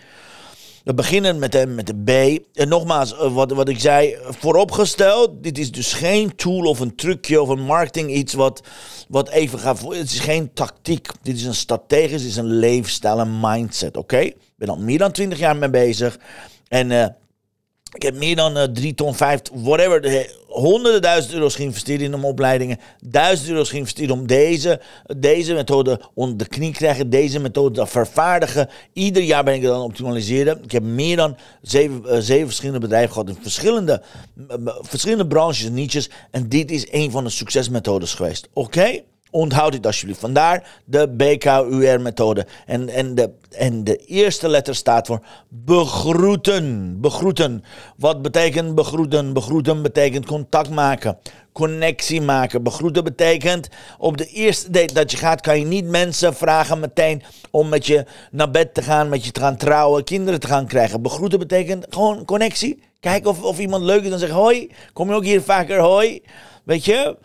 We 0.90 0.96
beginnen 0.96 1.40
met 1.40 1.52
de, 1.52 1.68
met 1.68 1.88
de 1.88 1.96
B. 2.04 2.44
En 2.54 2.68
nogmaals, 2.68 3.18
eh, 3.18 3.34
wat, 3.34 3.52
wat 3.52 3.70
ik 3.70 3.80
zei, 3.80 4.18
vooropgesteld, 4.22 5.44
dit 5.44 5.58
is 5.58 5.72
dus 5.72 5.94
geen 5.94 6.36
tool 6.36 6.64
of 6.64 6.80
een 6.80 6.96
trucje 6.96 7.42
of 7.42 7.50
een 7.50 7.62
marketing 7.62 8.12
iets 8.12 8.34
wat, 8.34 8.64
wat 9.08 9.30
even 9.30 9.60
gaat. 9.60 9.82
Het 9.82 10.12
is 10.12 10.20
geen 10.20 10.54
tactiek. 10.54 11.08
Dit 11.22 11.36
is 11.36 11.44
een 11.44 11.56
strategisch, 11.56 12.22
dit 12.22 12.32
is 12.32 12.36
een 12.36 12.54
leefstijl, 12.54 13.20
een 13.20 13.40
mindset. 13.42 13.98
Oké? 13.98 14.20
Ik 14.20 14.36
ben 14.56 14.70
al 14.70 14.78
meer 14.78 14.98
dan 14.98 15.12
20 15.12 15.40
jaar 15.40 15.56
mee 15.56 15.70
bezig. 15.70 16.20
En 16.68 16.92
uh, 16.92 17.06
ik 17.94 18.02
heb 18.02 18.16
meer 18.16 18.36
dan 18.36 18.58
uh, 18.58 18.92
ton, 18.92 19.16
vijf, 19.16 19.42
whatever, 19.54 20.02
de, 20.02 20.36
honderden 20.48 21.02
duizend 21.02 21.34
euro's 21.34 21.56
geïnvesteerd 21.56 22.02
in 22.02 22.10
mijn 22.10 22.24
opleidingen. 22.24 22.80
Duizend 23.04 23.50
euro's 23.50 23.70
geïnvesteerd 23.70 24.12
om 24.12 24.28
deze, 24.28 24.82
deze 25.18 25.54
methode 25.54 26.02
onder 26.14 26.38
de 26.38 26.48
knie 26.48 26.72
te 26.72 26.78
krijgen. 26.78 27.10
Deze 27.10 27.40
methode 27.40 27.80
te 27.80 27.88
vervaardigen. 27.88 28.70
Ieder 28.94 29.24
jaar 29.24 29.44
ben 29.44 29.54
ik 29.54 29.62
dan 29.62 29.82
optimaliseren. 29.82 30.64
Ik 30.64 30.72
heb 30.72 30.84
meer 30.84 31.16
dan 31.16 31.38
zeven, 31.62 32.04
uh, 32.06 32.18
zeven 32.20 32.48
verschillende 32.48 32.80
bedrijven 32.80 33.12
gehad 33.12 33.30
in 33.30 33.38
verschillende, 33.42 34.02
verschillende 34.82 35.28
branches 35.28 35.66
en 35.66 35.74
niches. 35.74 36.10
En 36.32 36.50
dit 36.50 36.72
is 36.72 36.88
een 36.92 37.12
van 37.12 37.24
de 37.24 37.30
succesmethodes 37.30 38.14
geweest. 38.14 38.50
Oké? 38.54 39.02
Onthoud 39.32 39.72
dit 39.72 39.86
alsjeblieft. 39.86 40.20
Vandaar 40.20 40.82
de 40.86 41.10
BKUR-methode. 41.10 42.46
En, 42.66 42.90
en, 42.90 43.16
de, 43.16 43.30
en 43.52 43.84
de 43.84 43.96
eerste 43.96 44.50
letter 44.50 44.76
staat 44.76 45.08
voor 45.08 45.26
begroeten. 45.50 46.98
Begroeten. 47.02 47.64
Wat 47.98 48.22
betekent 48.22 48.76
begroeten? 48.76 49.34
Begroeten 49.34 49.82
betekent 49.82 50.26
contact 50.26 50.70
maken. 50.70 51.18
Connectie 51.52 52.22
maken. 52.22 52.64
Begroeten 52.64 53.04
betekent 53.04 53.70
op 53.98 54.18
de 54.18 54.26
eerste 54.26 54.72
date 54.72 54.94
dat 54.94 55.12
je 55.12 55.18
gaat, 55.18 55.42
kan 55.42 55.60
je 55.60 55.66
niet 55.66 55.86
mensen 55.86 56.36
vragen 56.36 56.80
meteen 56.80 57.24
om 57.52 57.70
met 57.70 57.86
je 57.86 58.06
naar 58.32 58.52
bed 58.52 58.74
te 58.74 58.82
gaan, 58.82 59.10
met 59.10 59.26
je 59.26 59.32
te 59.32 59.40
gaan 59.40 59.58
trouwen, 59.58 60.04
kinderen 60.04 60.40
te 60.40 60.48
gaan 60.48 60.68
krijgen. 60.68 61.02
Begroeten 61.02 61.40
betekent 61.40 61.86
gewoon 61.90 62.26
connectie. 62.26 62.84
Kijken 63.00 63.30
of, 63.30 63.44
of 63.44 63.60
iemand 63.60 63.84
leuk 63.84 64.04
is. 64.04 64.10
Dan 64.10 64.20
zeg 64.20 64.30
hoi. 64.30 64.72
Kom 64.94 65.10
je 65.10 65.16
ook 65.16 65.24
hier 65.24 65.42
vaker 65.42 65.80
hoi. 65.80 66.22
Weet 66.64 66.86
je? 66.86 67.18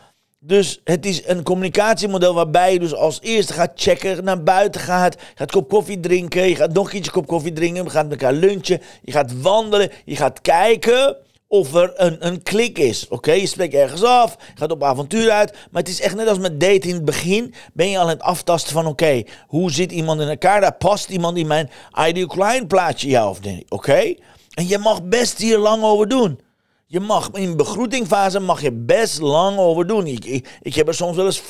Dus 0.46 0.80
het 0.84 1.06
is 1.06 1.26
een 1.26 1.42
communicatiemodel 1.42 2.34
waarbij 2.34 2.72
je 2.72 2.78
dus 2.78 2.94
als 2.94 3.20
eerste 3.20 3.52
gaat 3.52 3.70
checken, 3.74 4.24
naar 4.24 4.42
buiten 4.42 4.80
gaat, 4.80 5.16
gaat 5.34 5.50
kop 5.50 5.68
koffie 5.68 6.00
drinken, 6.00 6.48
je 6.48 6.56
gaat 6.56 6.72
nog 6.72 6.92
iets 6.92 7.10
kop 7.10 7.26
koffie 7.26 7.52
drinken, 7.52 7.84
je 7.84 7.90
gaat 7.90 8.08
met 8.08 8.22
elkaar 8.22 8.38
lunchen, 8.38 8.80
je 9.02 9.12
gaat 9.12 9.40
wandelen, 9.40 9.90
je 10.04 10.16
gaat 10.16 10.40
kijken 10.40 11.16
of 11.48 11.74
er 11.74 11.92
een, 11.94 12.26
een 12.26 12.42
klik 12.42 12.78
is. 12.78 13.08
Oké, 13.08 13.32
je 13.32 13.46
spreekt 13.46 13.74
ergens 13.74 14.02
af, 14.02 14.36
gaat 14.54 14.70
op 14.70 14.82
avontuur 14.82 15.30
uit, 15.30 15.52
maar 15.70 15.82
het 15.82 15.90
is 15.90 16.00
echt 16.00 16.16
net 16.16 16.28
als 16.28 16.38
met 16.38 16.60
daten 16.60 16.88
in 16.88 16.94
het 16.94 17.04
begin, 17.04 17.54
ben 17.72 17.90
je 17.90 17.96
al 17.96 18.02
aan 18.02 18.08
het 18.08 18.22
aftasten 18.22 18.72
van 18.72 18.86
oké, 18.86 19.22
hoe 19.46 19.70
zit 19.70 19.92
iemand 19.92 20.20
in 20.20 20.28
elkaar, 20.28 20.60
daar 20.60 20.76
past 20.76 21.08
iemand 21.08 21.36
in 21.36 21.46
mijn 21.46 21.70
ideal 22.08 22.26
client 22.26 22.68
plaatje, 22.68 23.08
ja 23.08 23.28
of 23.28 23.40
nee, 23.42 23.64
oké? 23.68 24.14
En 24.54 24.68
je 24.68 24.78
mag 24.78 25.02
best 25.02 25.38
hier 25.38 25.58
lang 25.58 25.82
over 25.82 26.08
doen. 26.08 26.40
Je 26.86 27.00
mag 27.00 27.30
in 27.32 27.56
begroetingfase 27.56 28.40
mag 28.40 28.62
je 28.62 28.72
best 28.72 29.20
lang 29.20 29.58
over 29.58 29.86
doen. 29.86 30.06
Ik, 30.06 30.48
ik, 30.62 30.74
heb 30.74 30.88
er 30.88 30.94
soms 30.94 31.16
wel 31.16 31.26
eens 31.26 31.42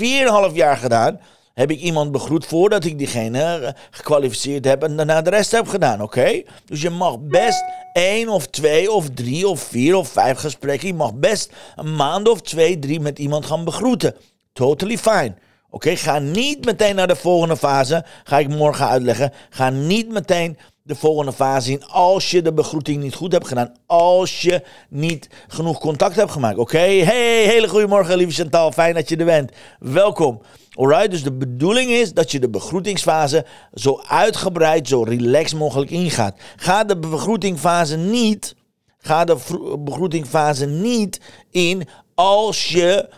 4,5 0.51 0.55
jaar 0.55 0.77
gedaan. 0.77 1.21
Heb 1.55 1.71
ik 1.71 1.81
iemand 1.81 2.13
begroet 2.13 2.47
voordat 2.47 2.85
ik 2.85 2.99
diegene 2.99 3.43
eh, 3.43 3.73
gekwalificeerd 3.91 4.65
heb 4.65 4.83
en 4.83 4.97
daarna 4.97 5.23
de 5.23 5.31
rest 5.31 5.51
heb 5.51 5.69
gedaan, 5.69 6.03
oké? 6.03 6.43
Dus 6.65 6.83
je 6.83 6.91
mag 6.91 7.19
best 7.21 7.65
één 7.93 8.29
of 8.29 8.47
twee 8.47 8.93
of 8.93 9.09
drie 9.09 9.49
of 9.49 9.61
vier 9.61 9.97
of 9.97 10.09
vijf 10.09 10.39
gesprekken. 10.39 10.89
Je 10.89 10.95
mag 10.95 11.15
best 11.15 11.53
een 11.77 11.97
maand 11.97 12.29
of 12.29 12.41
twee, 12.41 12.79
drie 12.79 13.01
met 13.01 13.19
iemand 13.19 13.47
gaan 13.47 13.65
begroeten. 13.65 14.15
Totally 14.53 14.99
fine. 14.99 15.35
Oké, 15.71 15.97
ga 15.97 16.19
niet 16.19 16.65
meteen 16.65 16.95
naar 16.95 17.07
de 17.07 17.17
volgende 17.17 17.57
fase. 17.57 18.05
Ga 18.25 18.39
ik 18.39 18.49
morgen 18.49 18.89
uitleggen. 18.89 19.33
Ga 19.51 19.71
niet 19.71 20.09
meteen 20.09 20.59
de 20.87 20.95
volgende 20.95 21.33
fase 21.33 21.71
in 21.71 21.85
als 21.85 22.31
je 22.31 22.43
de 22.43 22.53
begroeting 22.53 23.03
niet 23.03 23.15
goed 23.15 23.33
hebt 23.33 23.49
gedaan. 23.49 23.73
Als 23.87 24.41
je 24.43 24.63
niet 24.89 25.29
genoeg 25.49 25.79
contact 25.79 26.17
hebt 26.17 26.31
gemaakt. 26.31 26.59
Oké, 26.59 26.79
hey, 26.79 27.45
hele 27.45 27.69
goede 27.69 27.87
morgen 27.87 28.17
lieve 28.17 28.33
Chantal. 28.33 28.73
Fijn 28.73 28.95
dat 28.95 29.09
je 29.09 29.17
er 29.17 29.25
bent. 29.25 29.53
Welkom. 29.79 30.43
Alright, 30.71 31.11
dus 31.11 31.23
de 31.23 31.33
bedoeling 31.33 31.91
is 31.91 32.13
dat 32.13 32.31
je 32.31 32.41
de 32.41 32.49
begroetingsfase 32.49 33.47
zo 33.75 34.01
uitgebreid, 34.09 34.89
zo 34.89 35.03
relaxed 35.03 35.59
mogelijk 35.59 35.91
ingaat. 35.91 36.37
Ga 36.57 36.85
de 36.85 36.99
begroetingfase 36.99 37.97
niet, 37.97 38.55
ga 38.99 39.25
de 39.25 39.37
begroetingfase 39.79 40.67
niet 40.67 41.21
in 41.51 41.89
als 42.15 42.69
je 42.69 43.09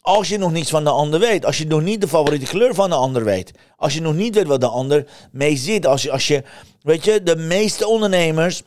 Als 0.00 0.28
je 0.28 0.38
nog 0.38 0.52
niets 0.52 0.70
van 0.70 0.84
de 0.84 0.90
ander 0.90 1.20
weet. 1.20 1.44
Als 1.44 1.58
je 1.58 1.66
nog 1.66 1.82
niet 1.82 2.00
de 2.00 2.08
favoriete 2.08 2.46
kleur 2.46 2.74
van 2.74 2.90
de 2.90 2.96
ander 2.96 3.24
weet. 3.24 3.52
Als 3.76 3.94
je 3.94 4.00
nog 4.00 4.14
niet 4.14 4.34
weet 4.34 4.46
wat 4.46 4.60
de 4.60 4.68
ander 4.68 5.06
mee 5.32 5.56
zit. 5.56 5.86
Als 5.86 6.02
je, 6.02 6.10
als 6.10 6.26
je 6.26 6.42
weet 6.82 7.04
je, 7.04 7.22
de 7.22 7.36
meeste 7.36 7.86
ondernemers 7.86 8.62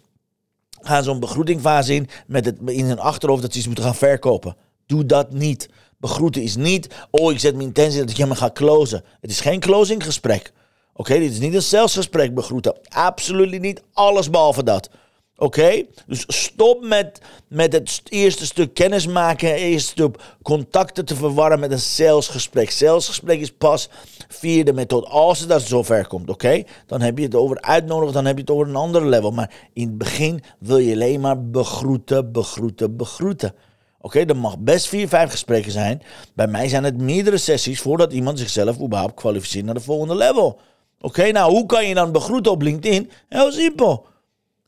gaan 0.81 1.03
zo'n 1.03 1.19
begroetingfase 1.19 1.93
in 1.93 2.09
met 2.27 2.45
het 2.45 2.57
in 2.65 2.85
hun 2.85 2.99
achterhoofd 2.99 3.41
dat 3.41 3.51
ze 3.51 3.57
iets 3.57 3.67
moeten 3.67 3.85
gaan 3.85 3.95
verkopen. 3.95 4.55
Doe 4.85 5.05
dat 5.05 5.31
niet. 5.31 5.69
Begroeten 5.97 6.41
is 6.41 6.55
niet, 6.55 6.87
oh 7.09 7.31
ik 7.31 7.39
zet 7.39 7.55
mijn 7.55 7.67
intentie 7.67 7.99
dat 7.99 8.09
ik 8.09 8.15
helemaal 8.15 8.37
ga 8.37 8.51
closen. 8.51 9.03
Het 9.21 9.31
is 9.31 9.39
geen 9.39 9.59
closinggesprek. 9.59 10.51
Oké, 10.93 11.19
dit 11.19 11.31
is 11.31 11.39
niet 11.39 11.53
een 11.53 11.61
salesgesprek 11.61 12.33
begroeten. 12.33 12.77
Absoluut 12.89 13.61
niet. 13.61 13.81
Alles 13.93 14.29
behalve 14.29 14.63
dat. 14.63 14.89
Oké? 15.37 15.83
Dus 16.07 16.23
stop 16.27 16.83
met, 16.83 17.21
met 17.47 17.73
het 17.73 18.01
eerste 18.09 18.45
stuk 18.45 18.73
kennismaken, 18.73 19.49
het 19.49 19.57
eerste 19.57 19.89
stuk 19.89 20.17
contacten 20.41 21.05
te 21.05 21.15
verwarren 21.15 21.59
met 21.59 21.71
een 21.71 21.79
salesgesprek. 21.79 22.71
Salesgesprek 22.71 23.39
is 23.39 23.51
pas 23.51 23.89
via 24.27 24.63
de 24.63 24.73
methode. 24.73 25.07
Als 25.07 25.39
het 25.39 25.49
dat 25.49 25.61
zover 25.61 26.07
komt, 26.07 26.29
oké? 26.29 26.63
Dan 26.87 27.01
heb 27.01 27.17
je 27.17 27.23
het 27.23 27.35
over 27.35 27.61
uitnodigen, 27.61 28.13
dan 28.13 28.25
heb 28.25 28.35
je 28.35 28.41
het 28.41 28.51
over 28.51 28.67
een 28.67 28.75
ander 28.75 29.07
level. 29.07 29.31
Maar 29.31 29.53
in 29.73 29.87
het 29.87 29.97
begin 29.97 30.43
wil 30.59 30.77
je 30.77 30.93
alleen 30.93 31.19
maar 31.19 31.49
begroeten, 31.49 32.31
begroeten, 32.31 32.97
begroeten. 32.97 33.53
Oké, 33.99 34.19
er 34.19 34.37
mag 34.37 34.59
best 34.59 34.87
vier, 34.87 35.07
vijf 35.07 35.31
gesprekken 35.31 35.71
zijn. 35.71 36.01
Bij 36.33 36.47
mij 36.47 36.67
zijn 36.67 36.83
het 36.83 37.01
meerdere 37.01 37.37
sessies 37.37 37.81
voordat 37.81 38.13
iemand 38.13 38.39
zichzelf 38.39 38.81
überhaupt 38.81 39.13
kwalificeert 39.13 39.65
naar 39.65 39.73
de 39.73 39.79
volgende 39.79 40.15
level. 40.15 40.59
Oké, 41.01 41.31
nou 41.31 41.51
hoe 41.51 41.65
kan 41.65 41.87
je 41.87 41.93
dan 41.93 42.11
begroeten 42.11 42.51
op 42.51 42.61
LinkedIn? 42.61 43.11
Heel 43.29 43.51
simpel. 43.51 44.05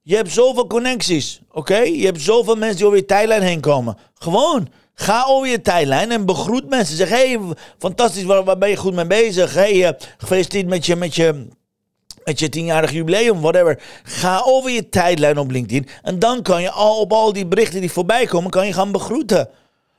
Je 0.07 0.15
hebt 0.15 0.31
zoveel 0.31 0.67
connecties, 0.67 1.41
oké? 1.51 1.77
Je 1.77 2.05
hebt 2.05 2.21
zoveel 2.21 2.55
mensen 2.55 2.77
die 2.77 2.85
over 2.85 2.97
je 2.97 3.05
tijdlijn 3.05 3.41
heen 3.41 3.59
komen. 3.59 3.97
Gewoon, 4.13 4.67
ga 4.93 5.25
over 5.27 5.49
je 5.49 5.61
tijdlijn 5.61 6.11
en 6.11 6.25
begroet 6.25 6.69
mensen. 6.69 6.97
Zeg, 6.97 7.09
hey, 7.09 7.39
fantastisch, 7.79 8.23
waar, 8.23 8.57
ben 8.57 8.69
je 8.69 8.75
goed 8.75 8.93
mee 8.93 9.07
bezig? 9.07 9.53
Hey, 9.53 9.73
uh, 9.73 9.89
gefeliciteerd 10.17 10.67
met 10.67 10.85
je, 10.85 10.95
met 10.95 11.15
je, 11.15 11.47
met 12.23 12.39
je 12.39 12.49
tienjarig 12.49 12.91
jubileum, 12.91 13.41
whatever. 13.41 13.81
Ga 14.03 14.41
over 14.45 14.71
je 14.71 14.89
tijdlijn 14.89 15.37
op 15.37 15.51
LinkedIn. 15.51 15.87
En 16.01 16.19
dan 16.19 16.41
kan 16.41 16.61
je 16.61 16.71
al 16.71 16.99
op 16.99 17.11
al 17.11 17.33
die 17.33 17.45
berichten 17.45 17.81
die 17.81 17.91
voorbij 17.91 18.25
komen, 18.25 18.51
kan 18.51 18.65
je 18.67 18.73
gaan 18.73 18.91
begroeten. 18.91 19.49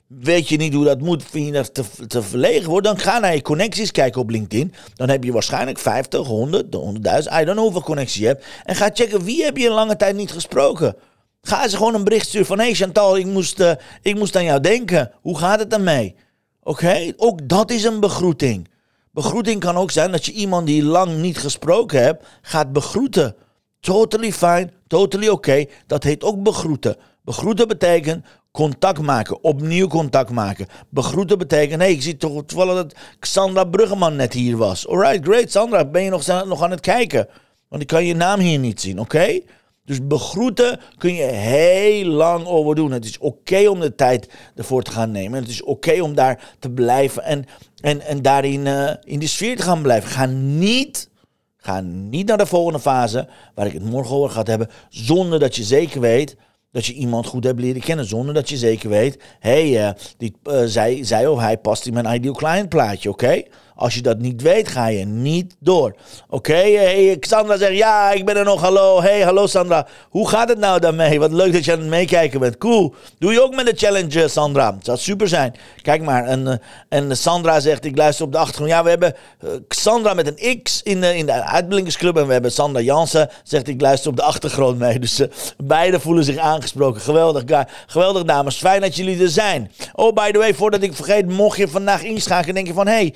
Weet 0.08 0.48
je 0.48 0.56
niet 0.56 0.74
hoe 0.74 0.84
dat 0.84 1.00
moet, 1.00 1.24
vind 1.24 1.46
je 1.46 1.52
dat 1.52 1.74
te, 1.74 1.84
te 2.06 2.22
verlegen 2.22 2.70
wordt, 2.70 2.86
dan 2.86 2.98
ga 2.98 3.18
naar 3.18 3.34
je 3.34 3.42
connecties 3.42 3.90
kijken 3.90 4.20
op 4.20 4.30
LinkedIn. 4.30 4.74
Dan 4.94 5.08
heb 5.08 5.24
je 5.24 5.32
waarschijnlijk 5.32 5.78
50, 5.78 6.26
100, 6.26 6.64
100.000, 6.64 6.72
I 6.72 7.44
don't 7.44 7.44
know 7.44 7.58
hoeveel 7.58 7.82
connecties 7.82 8.20
je 8.20 8.26
hebt. 8.26 8.44
En 8.64 8.74
ga 8.74 8.90
checken 8.92 9.24
wie 9.24 9.44
heb 9.44 9.56
je 9.56 9.66
een 9.66 9.72
lange 9.72 9.96
tijd 9.96 10.16
niet 10.16 10.32
gesproken. 10.32 10.96
Ga 11.42 11.68
ze 11.68 11.76
gewoon 11.76 11.94
een 11.94 12.04
bericht 12.04 12.26
sturen 12.26 12.46
van, 12.46 12.58
hey 12.58 12.74
Chantal, 12.74 13.16
ik 13.16 13.26
moest, 13.26 13.60
uh, 13.60 13.72
ik 14.02 14.14
moest 14.14 14.36
aan 14.36 14.44
jou 14.44 14.60
denken. 14.60 15.12
Hoe 15.20 15.38
gaat 15.38 15.58
het 15.58 15.72
ermee? 15.72 16.14
Oké, 16.62 17.12
ook 17.16 17.48
dat 17.48 17.70
is 17.70 17.84
een 17.84 18.00
begroeting. 18.00 18.68
Begroeting 19.12 19.60
kan 19.60 19.76
ook 19.76 19.90
zijn 19.90 20.12
dat 20.12 20.26
je 20.26 20.32
iemand 20.32 20.66
die 20.66 20.84
lang 20.84 21.16
niet 21.16 21.38
gesproken 21.38 22.02
hebt, 22.02 22.24
gaat 22.42 22.72
begroeten. 22.72 23.36
Totally 23.80 24.32
fine, 24.32 24.70
totally 24.86 25.28
oké. 25.28 25.50
Okay. 25.50 25.68
Dat 25.86 26.02
heet 26.02 26.24
ook 26.24 26.42
begroeten. 26.42 26.96
Begroeten 27.24 27.68
betekent 27.68 28.24
contact 28.50 29.00
maken, 29.00 29.42
opnieuw 29.44 29.86
contact 29.86 30.30
maken. 30.30 30.66
Begroeten 30.88 31.38
betekent, 31.38 31.80
hey, 31.80 31.92
ik 31.92 32.02
zie 32.02 32.16
toch 32.16 32.42
toevallig 32.46 32.74
dat 32.74 32.94
Sandra 33.20 33.64
Bruggeman 33.64 34.16
net 34.16 34.32
hier 34.32 34.56
was. 34.56 34.88
Alright, 34.88 35.24
great, 35.24 35.50
Sandra, 35.50 35.84
ben 35.84 36.02
je 36.02 36.10
nog, 36.10 36.26
nog 36.26 36.62
aan 36.62 36.70
het 36.70 36.80
kijken? 36.80 37.28
Want 37.68 37.82
ik 37.82 37.88
kan 37.88 38.04
je 38.04 38.14
naam 38.14 38.40
hier 38.40 38.58
niet 38.58 38.80
zien, 38.80 39.00
oké? 39.00 39.40
Dus 39.88 40.06
begroeten 40.06 40.80
kun 40.98 41.14
je 41.14 41.24
heel 41.24 42.04
lang 42.04 42.46
over 42.46 42.74
doen. 42.74 42.90
Het 42.90 43.04
is 43.04 43.18
oké 43.18 43.68
om 43.68 43.80
de 43.80 43.94
tijd 43.94 44.30
ervoor 44.54 44.82
te 44.82 44.90
gaan 44.90 45.10
nemen. 45.10 45.40
Het 45.40 45.48
is 45.48 45.62
oké 45.62 46.02
om 46.02 46.14
daar 46.14 46.54
te 46.58 46.70
blijven 46.70 47.24
en, 47.24 47.44
en, 47.80 48.00
en 48.00 48.22
daarin 48.22 48.66
uh, 48.66 48.90
in 49.04 49.18
de 49.18 49.26
sfeer 49.26 49.56
te 49.56 49.62
gaan 49.62 49.82
blijven. 49.82 50.10
Ga 50.10 50.26
niet, 50.26 51.08
ga 51.56 51.80
niet 51.80 52.26
naar 52.26 52.38
de 52.38 52.46
volgende 52.46 52.80
fase, 52.80 53.28
waar 53.54 53.66
ik 53.66 53.72
het 53.72 53.84
morgen 53.84 54.16
over 54.16 54.30
ga 54.30 54.42
hebben, 54.42 54.70
zonder 54.88 55.38
dat 55.38 55.56
je 55.56 55.62
zeker 55.62 56.00
weet 56.00 56.36
dat 56.70 56.86
je 56.86 56.92
iemand 56.92 57.26
goed 57.26 57.44
hebt 57.44 57.60
leren 57.60 57.82
kennen 57.82 58.04
zonder 58.04 58.34
dat 58.34 58.48
je 58.48 58.56
zeker 58.56 58.88
weet, 58.88 59.22
hé, 59.38 59.70
hey, 59.70 59.88
uh, 59.88 59.94
die, 60.16 60.34
uh, 60.44 60.62
zij, 60.64 61.04
zij 61.04 61.26
of 61.26 61.38
hij 61.38 61.58
past 61.58 61.86
in 61.86 61.92
mijn 61.92 62.14
ideal 62.14 62.34
client 62.34 62.68
plaatje, 62.68 63.10
oké? 63.10 63.42
Als 63.78 63.94
je 63.94 64.00
dat 64.00 64.18
niet 64.18 64.42
weet, 64.42 64.68
ga 64.68 64.86
je 64.86 65.04
niet 65.04 65.56
door. 65.58 65.94
Oké, 66.28 66.52
hey, 66.52 67.16
Sandra 67.20 67.56
zegt 67.56 67.76
ja, 67.76 68.10
ik 68.12 68.24
ben 68.24 68.36
er 68.36 68.44
nog. 68.44 68.60
Hallo, 68.60 69.02
hey, 69.02 69.20
hallo 69.20 69.46
Sandra. 69.46 69.86
Hoe 70.08 70.28
gaat 70.28 70.48
het 70.48 70.58
nou 70.58 70.80
daarmee? 70.80 71.18
Wat 71.18 71.32
leuk 71.32 71.52
dat 71.52 71.64
je 71.64 71.72
aan 71.72 71.78
het 71.78 71.88
meekijken 71.88 72.40
bent. 72.40 72.58
Cool. 72.58 72.94
Doe 73.18 73.32
je 73.32 73.42
ook 73.42 73.54
met 73.54 73.66
de 73.66 73.72
challenge, 73.76 74.28
Sandra? 74.28 74.72
Dat 74.72 74.84
zou 74.84 74.98
super 74.98 75.28
zijn. 75.28 75.54
Kijk 75.82 76.02
maar. 76.02 76.24
En, 76.24 76.48
eh, 76.48 76.54
en 76.88 77.16
Sandra 77.16 77.60
zegt, 77.60 77.84
ik 77.84 77.96
luister 77.96 78.24
op 78.24 78.32
de 78.32 78.38
achtergrond. 78.38 78.70
Ja, 78.70 78.82
we 78.82 78.88
hebben 78.88 79.14
uh, 79.44 79.50
Sandra 79.68 80.14
met 80.14 80.26
een 80.26 80.62
X 80.62 80.82
in 80.82 81.00
de, 81.00 81.16
in 81.16 81.26
de 81.26 81.42
uitblinkersclub. 81.42 82.16
En 82.16 82.26
we 82.26 82.32
hebben 82.32 82.52
Sandra 82.52 82.80
Jansen, 82.80 83.30
zegt, 83.42 83.68
ik 83.68 83.80
luister 83.80 84.10
op 84.10 84.16
de 84.16 84.22
achtergrond 84.22 84.78
mee. 84.78 84.98
Dus 84.98 85.22
beide 85.56 86.00
voelen 86.00 86.24
zich 86.24 86.36
aangesproken. 86.36 87.00
Geweldig, 87.00 87.66
geweldig 87.86 88.24
dames. 88.24 88.56
Fijn 88.56 88.80
dat 88.80 88.96
jullie 88.96 89.22
er 89.22 89.28
zijn. 89.28 89.72
Oh, 89.94 90.12
by 90.12 90.30
the 90.30 90.38
way, 90.38 90.54
voordat 90.54 90.82
ik 90.82 90.94
vergeet, 90.94 91.28
mocht 91.28 91.58
je 91.58 91.68
vandaag 91.68 92.02
inschakelen, 92.02 92.54
denk 92.54 92.66
je 92.66 92.72
van, 92.72 92.86
hey, 92.86 93.14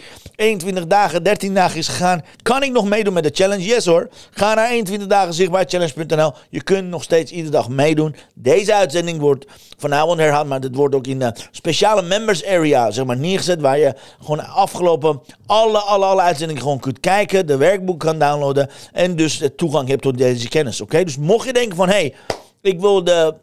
21 0.53 0.87
dagen, 0.87 1.23
13 1.23 1.55
dagen 1.55 1.79
is 1.79 1.89
gegaan. 1.89 2.25
Kan 2.43 2.63
ik 2.63 2.73
nog 2.73 2.89
meedoen 2.89 3.13
met 3.13 3.23
de 3.23 3.31
challenge? 3.33 3.65
Yes 3.65 3.87
hoor. 3.87 4.09
Ga 4.31 4.55
naar 4.55 4.71
21 4.71 5.09
dagen 5.09 5.35
zichtbaarchallenge.nl. 5.35 6.33
Je 6.51 6.63
kunt 6.63 6.89
nog 6.89 7.03
steeds 7.03 7.33
iedere 7.33 7.51
dag 7.51 7.69
meedoen. 7.69 8.15
Deze 8.35 8.75
uitzending 8.75 9.21
wordt 9.21 9.47
vanavond 9.79 10.19
herhaald, 10.19 10.49
maar 10.49 10.61
dit 10.61 10.75
wordt 10.75 10.95
ook 10.95 11.07
in 11.07 11.19
de 11.19 11.33
speciale 11.51 12.03
members 12.03 12.45
area 12.47 12.91
zeg 12.91 13.05
maar, 13.05 13.17
neergezet. 13.17 13.61
Waar 13.61 13.79
je 13.79 13.95
gewoon 14.21 14.47
afgelopen 14.47 15.21
alle, 15.47 15.79
alle, 15.79 16.05
alle 16.05 16.21
uitzendingen 16.21 16.63
gewoon 16.63 16.81
kunt 16.81 17.01
kijken. 17.01 17.47
De 17.47 17.57
werkboek 17.57 18.01
kan 18.01 18.19
downloaden. 18.19 18.71
En 18.93 19.17
dus 19.17 19.43
toegang 19.57 19.89
hebt 19.89 20.03
tot 20.03 20.19
deze 20.19 20.49
kennis. 20.49 20.81
Oké, 20.81 21.05
dus 21.05 21.17
mocht 21.17 21.47
je 21.47 21.53
denken 21.53 21.77
van 21.77 21.89
hé, 21.89 21.95
hey, 21.95 22.15
ik 22.61 22.81
wil 22.81 23.05
de 23.05 23.35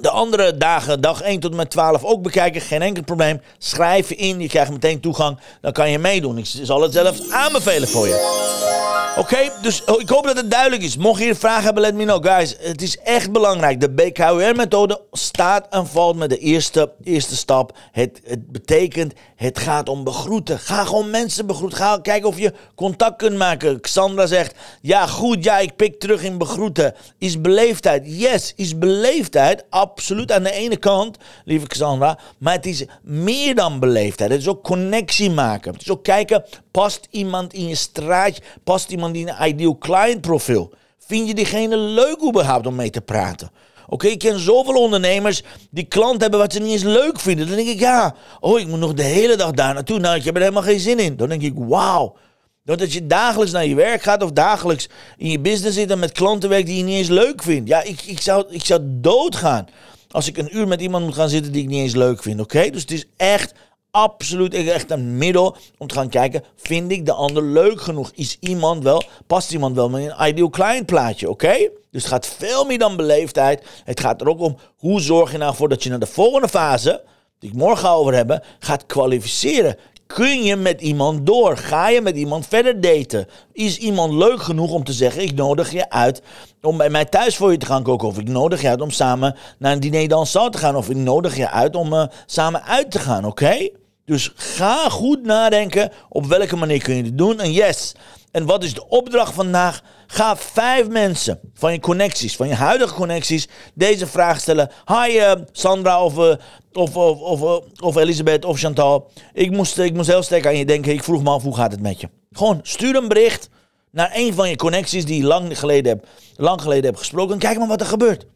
de 0.00 0.10
andere 0.10 0.56
dagen, 0.56 1.00
dag 1.00 1.20
1 1.20 1.40
tot 1.40 1.50
en 1.50 1.56
met 1.56 1.70
12, 1.70 2.04
ook 2.04 2.22
bekijken. 2.22 2.60
Geen 2.60 2.82
enkel 2.82 3.02
probleem. 3.02 3.40
Schrijf 3.58 4.08
je 4.08 4.14
in, 4.14 4.40
je 4.40 4.48
krijgt 4.48 4.70
meteen 4.70 5.00
toegang. 5.00 5.38
Dan 5.60 5.72
kan 5.72 5.90
je 5.90 5.98
meedoen. 5.98 6.38
Ik 6.38 6.46
zal 6.46 6.80
het 6.80 6.92
zelfs 6.92 7.30
aanbevelen 7.30 7.88
voor 7.88 8.06
je. 8.06 8.83
Oké, 9.18 9.52
dus 9.62 9.84
oh, 9.84 10.00
ik 10.00 10.08
hoop 10.08 10.24
dat 10.24 10.36
het 10.36 10.50
duidelijk 10.50 10.82
is. 10.82 10.96
Mocht 10.96 11.22
je 11.22 11.34
vragen 11.34 11.64
hebben, 11.64 11.82
let 11.82 11.94
me 11.94 12.04
know. 12.04 12.26
Guys, 12.26 12.56
het 12.58 12.82
is 12.82 12.98
echt 12.98 13.32
belangrijk. 13.32 13.80
De 13.80 13.90
BKUR-methode 13.90 15.00
staat 15.12 15.66
en 15.70 15.86
valt 15.86 16.16
met 16.16 16.30
de 16.30 16.38
eerste, 16.38 16.92
eerste 17.02 17.36
stap. 17.36 17.78
Het, 17.92 18.20
het 18.24 18.52
betekent, 18.52 19.12
het 19.36 19.58
gaat 19.58 19.88
om 19.88 20.04
begroeten. 20.04 20.58
Ga 20.58 20.84
gewoon 20.84 21.10
mensen 21.10 21.46
begroeten. 21.46 21.78
Ga 21.78 21.98
kijken 21.98 22.28
of 22.28 22.38
je 22.38 22.52
contact 22.74 23.16
kunt 23.16 23.36
maken. 23.36 23.80
Xandra 23.80 24.26
zegt, 24.26 24.54
ja 24.80 25.06
goed, 25.06 25.44
ja, 25.44 25.58
ik 25.58 25.76
pik 25.76 26.00
terug 26.00 26.22
in 26.22 26.38
begroeten. 26.38 26.94
Is 27.18 27.40
beleefdheid? 27.40 28.02
Yes, 28.06 28.52
is 28.56 28.78
beleefdheid. 28.78 29.64
Absoluut 29.70 30.32
aan 30.32 30.42
de 30.42 30.52
ene 30.52 30.76
kant, 30.76 31.18
lieve 31.44 31.66
Xandra. 31.66 32.18
Maar 32.38 32.54
het 32.54 32.66
is 32.66 32.84
meer 33.02 33.54
dan 33.54 33.80
beleefdheid. 33.80 34.30
Het 34.30 34.40
is 34.40 34.48
ook 34.48 34.62
connectie 34.62 35.30
maken. 35.30 35.72
Het 35.72 35.82
is 35.82 35.90
ook 35.90 36.04
kijken, 36.04 36.44
past 36.70 37.06
iemand 37.10 37.52
in 37.52 37.68
je 37.68 37.74
straatje? 37.74 38.42
Past 38.64 38.90
iemand 38.90 39.03
die 39.12 39.28
een 39.28 39.48
ideal 39.48 39.78
client 39.78 40.20
profiel? 40.20 40.72
Vind 40.98 41.28
je 41.28 41.34
diegene 41.34 41.76
leuk 41.76 42.22
überhaupt 42.28 42.66
om 42.66 42.74
mee 42.74 42.90
te 42.90 43.00
praten? 43.00 43.50
Oké, 43.86 44.06
ik 44.06 44.18
ken 44.18 44.38
zoveel 44.38 44.74
ondernemers 44.74 45.42
die 45.70 45.84
klanten 45.84 46.20
hebben 46.20 46.40
wat 46.40 46.52
ze 46.52 46.60
niet 46.60 46.72
eens 46.72 46.82
leuk 46.82 47.20
vinden. 47.20 47.46
Dan 47.46 47.56
denk 47.56 47.68
ik, 47.68 47.80
ja, 47.80 48.14
oh, 48.40 48.60
ik 48.60 48.66
moet 48.66 48.78
nog 48.78 48.94
de 48.94 49.02
hele 49.02 49.36
dag 49.36 49.50
daar 49.50 49.74
naartoe. 49.74 49.98
Nou, 49.98 50.16
ik 50.16 50.24
heb 50.24 50.34
er 50.34 50.40
helemaal 50.40 50.62
geen 50.62 50.80
zin 50.80 50.98
in. 50.98 51.16
Dan 51.16 51.28
denk 51.28 51.42
ik, 51.42 51.52
wauw. 51.56 52.16
Dat 52.64 52.92
je 52.92 53.06
dagelijks 53.06 53.52
naar 53.52 53.66
je 53.66 53.74
werk 53.74 54.02
gaat 54.02 54.22
of 54.22 54.32
dagelijks 54.32 54.88
in 55.16 55.30
je 55.30 55.40
business 55.40 55.76
zit 55.76 55.90
en 55.90 55.98
met 55.98 56.12
klanten 56.12 56.48
werkt 56.48 56.66
die 56.66 56.76
je 56.76 56.82
niet 56.82 56.96
eens 56.96 57.08
leuk 57.08 57.42
vindt. 57.42 57.68
Ja, 57.68 57.82
ik, 57.82 58.02
ik, 58.02 58.20
zou, 58.20 58.44
ik 58.48 58.64
zou 58.64 58.80
doodgaan 58.84 59.66
als 60.10 60.28
ik 60.28 60.38
een 60.38 60.56
uur 60.56 60.68
met 60.68 60.80
iemand 60.80 61.04
moet 61.04 61.14
gaan 61.14 61.28
zitten 61.28 61.52
die 61.52 61.62
ik 61.62 61.68
niet 61.68 61.80
eens 61.80 61.94
leuk 61.94 62.22
vind. 62.22 62.40
Oké, 62.40 62.70
dus 62.70 62.80
het 62.80 62.90
is 62.90 63.04
echt 63.16 63.54
absoluut 63.94 64.54
echt 64.54 64.90
een 64.90 65.16
middel 65.18 65.56
om 65.78 65.86
te 65.86 65.94
gaan 65.94 66.08
kijken, 66.08 66.44
vind 66.56 66.90
ik 66.90 67.06
de 67.06 67.12
ander 67.12 67.42
leuk 67.42 67.80
genoeg? 67.80 68.10
Is 68.14 68.36
iemand 68.40 68.82
wel, 68.82 69.02
past 69.26 69.52
iemand 69.52 69.76
wel 69.76 69.90
met 69.90 70.04
een 70.04 70.28
ideal 70.28 70.50
client 70.50 70.86
plaatje, 70.86 71.30
oké? 71.30 71.68
Dus 71.90 72.02
het 72.02 72.06
gaat 72.06 72.26
veel 72.26 72.64
meer 72.64 72.78
dan 72.78 72.96
beleefdheid. 72.96 73.64
Het 73.84 74.00
gaat 74.00 74.20
er 74.20 74.28
ook 74.28 74.40
om, 74.40 74.56
hoe 74.76 75.00
zorg 75.00 75.32
je 75.32 75.38
nou 75.38 75.54
voor 75.54 75.68
dat 75.68 75.82
je 75.82 75.90
naar 75.90 75.98
de 75.98 76.06
volgende 76.06 76.48
fase, 76.48 77.02
die 77.38 77.50
ik 77.50 77.56
morgen 77.56 77.88
over 77.88 78.14
hebben, 78.14 78.42
gaat 78.58 78.86
kwalificeren. 78.86 79.76
Kun 80.06 80.42
je 80.42 80.56
met 80.56 80.80
iemand 80.80 81.26
door? 81.26 81.56
Ga 81.56 81.88
je 81.88 82.00
met 82.00 82.16
iemand 82.16 82.46
verder 82.46 82.80
daten? 82.80 83.26
Is 83.52 83.78
iemand 83.78 84.12
leuk 84.12 84.42
genoeg 84.42 84.72
om 84.72 84.84
te 84.84 84.92
zeggen: 84.92 85.22
Ik 85.22 85.34
nodig 85.34 85.72
je 85.72 85.90
uit 85.90 86.22
om 86.62 86.76
bij 86.76 86.90
mij 86.90 87.04
thuis 87.04 87.36
voor 87.36 87.52
je 87.52 87.58
te 87.58 87.66
gaan 87.66 87.82
koken? 87.82 88.08
Of 88.08 88.18
ik 88.18 88.28
nodig 88.28 88.62
je 88.62 88.68
uit 88.68 88.80
om 88.80 88.90
samen 88.90 89.36
naar 89.58 89.72
een 89.72 89.80
diner 89.80 90.08
dansant 90.08 90.52
te 90.52 90.58
gaan? 90.58 90.76
Of 90.76 90.90
ik 90.90 90.96
nodig 90.96 91.36
je 91.36 91.50
uit 91.50 91.76
om 91.76 91.92
uh, 91.92 92.04
samen 92.26 92.62
uit 92.62 92.90
te 92.90 92.98
gaan, 92.98 93.24
oké? 93.24 93.68
Dus 94.04 94.32
ga 94.34 94.88
goed 94.88 95.22
nadenken 95.22 95.92
op 96.08 96.26
welke 96.26 96.56
manier 96.56 96.82
kun 96.82 96.96
je 96.96 97.02
dit 97.02 97.18
doen. 97.18 97.40
En 97.40 97.52
yes, 97.52 97.94
en 98.30 98.46
wat 98.46 98.64
is 98.64 98.74
de 98.74 98.88
opdracht 98.88 99.34
vandaag? 99.34 99.82
Ga 100.06 100.36
vijf 100.36 100.88
mensen 100.88 101.40
van 101.54 101.72
je 101.72 101.80
connecties, 101.80 102.36
van 102.36 102.48
je 102.48 102.54
huidige 102.54 102.94
connecties, 102.94 103.48
deze 103.74 104.06
vraag 104.06 104.40
stellen. 104.40 104.70
Hi 104.86 105.16
uh, 105.16 105.32
Sandra 105.52 106.04
of, 106.04 106.18
uh, 106.18 106.34
of, 106.72 106.96
of, 106.96 107.20
of, 107.20 107.40
uh, 107.40 107.82
of 107.82 107.96
Elisabeth 107.96 108.44
of 108.44 108.58
Chantal. 108.58 109.10
Ik 109.32 109.50
moest, 109.50 109.78
ik 109.78 109.94
moest 109.94 110.08
heel 110.08 110.22
sterk 110.22 110.46
aan 110.46 110.56
je 110.56 110.64
denken. 110.64 110.92
Ik 110.92 111.02
vroeg 111.02 111.22
me 111.22 111.30
af, 111.30 111.42
hoe 111.42 111.56
gaat 111.56 111.72
het 111.72 111.80
met 111.80 112.00
je? 112.00 112.08
Gewoon 112.32 112.60
stuur 112.62 112.96
een 112.96 113.08
bericht 113.08 113.48
naar 113.90 114.10
een 114.14 114.34
van 114.34 114.48
je 114.48 114.56
connecties 114.56 115.04
die 115.04 115.20
je 115.20 115.26
lang 115.26 115.58
geleden 115.58 115.92
hebt, 115.92 116.08
lang 116.36 116.62
geleden 116.62 116.84
hebt 116.84 116.98
gesproken. 116.98 117.38
Kijk 117.38 117.58
maar 117.58 117.68
wat 117.68 117.80
er 117.80 117.86
gebeurt. 117.86 118.26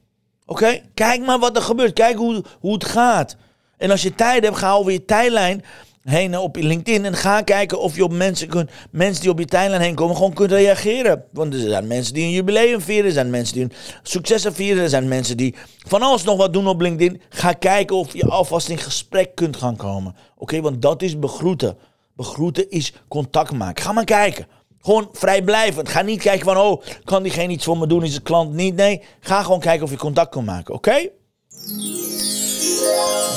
Oké? 0.46 0.80
Kijk 0.94 1.26
maar 1.26 1.38
wat 1.38 1.56
er 1.56 1.62
gebeurt. 1.62 1.92
Kijk 1.92 2.16
hoe, 2.16 2.44
hoe 2.60 2.72
het 2.72 2.84
gaat. 2.84 3.36
En 3.78 3.90
als 3.90 4.02
je 4.02 4.14
tijd 4.14 4.44
hebt, 4.44 4.56
ga 4.56 4.72
over 4.72 4.92
je 4.92 5.04
tijdlijn 5.04 5.64
heen 6.08 6.38
op 6.38 6.56
LinkedIn 6.56 7.04
en 7.04 7.14
ga 7.14 7.40
kijken 7.40 7.80
of 7.80 7.96
je 7.96 8.04
op 8.04 8.12
mensen 8.12 8.48
kunt, 8.48 8.70
mensen 8.90 9.22
die 9.22 9.30
op 9.30 9.38
je 9.38 9.44
tijdlijn 9.44 9.82
heen 9.82 9.94
komen, 9.94 10.16
gewoon 10.16 10.32
kunt 10.32 10.50
reageren. 10.50 11.24
Want 11.32 11.54
er 11.54 11.60
zijn 11.60 11.86
mensen 11.86 12.14
die 12.14 12.24
een 12.24 12.30
jubileum 12.30 12.80
vieren, 12.80 13.04
er 13.04 13.12
zijn 13.12 13.30
mensen 13.30 13.54
die 13.54 13.64
een 13.64 13.72
successen 14.02 14.54
vieren, 14.54 14.82
er 14.82 14.88
zijn 14.88 15.08
mensen 15.08 15.36
die 15.36 15.54
van 15.86 16.02
alles 16.02 16.22
nog 16.22 16.36
wat 16.36 16.52
doen 16.52 16.66
op 16.66 16.80
LinkedIn. 16.80 17.20
Ga 17.28 17.52
kijken 17.52 17.96
of 17.96 18.12
je 18.12 18.26
alvast 18.26 18.68
in 18.68 18.78
gesprek 18.78 19.34
kunt 19.34 19.56
gaan 19.56 19.76
komen. 19.76 20.14
Oké, 20.36 20.60
want 20.60 20.82
dat 20.82 21.02
is 21.02 21.18
begroeten. 21.18 21.76
Begroeten 22.16 22.70
is 22.70 22.92
contact 23.08 23.52
maken. 23.52 23.84
Ga 23.84 23.92
maar 23.92 24.04
kijken. 24.04 24.46
Gewoon 24.80 25.08
vrijblijvend. 25.12 25.88
Ga 25.88 26.02
niet 26.02 26.20
kijken 26.20 26.44
van, 26.44 26.56
oh, 26.56 26.82
kan 27.04 27.22
diegene 27.22 27.52
iets 27.52 27.64
voor 27.64 27.78
me 27.78 27.86
doen? 27.86 28.04
Is 28.04 28.14
de 28.14 28.20
klant 28.20 28.52
niet? 28.52 28.74
Nee, 28.74 29.02
ga 29.20 29.42
gewoon 29.42 29.60
kijken 29.60 29.84
of 29.84 29.90
je 29.90 29.96
contact 29.96 30.30
kan 30.30 30.44
maken. 30.44 30.74
Oké? 30.74 31.08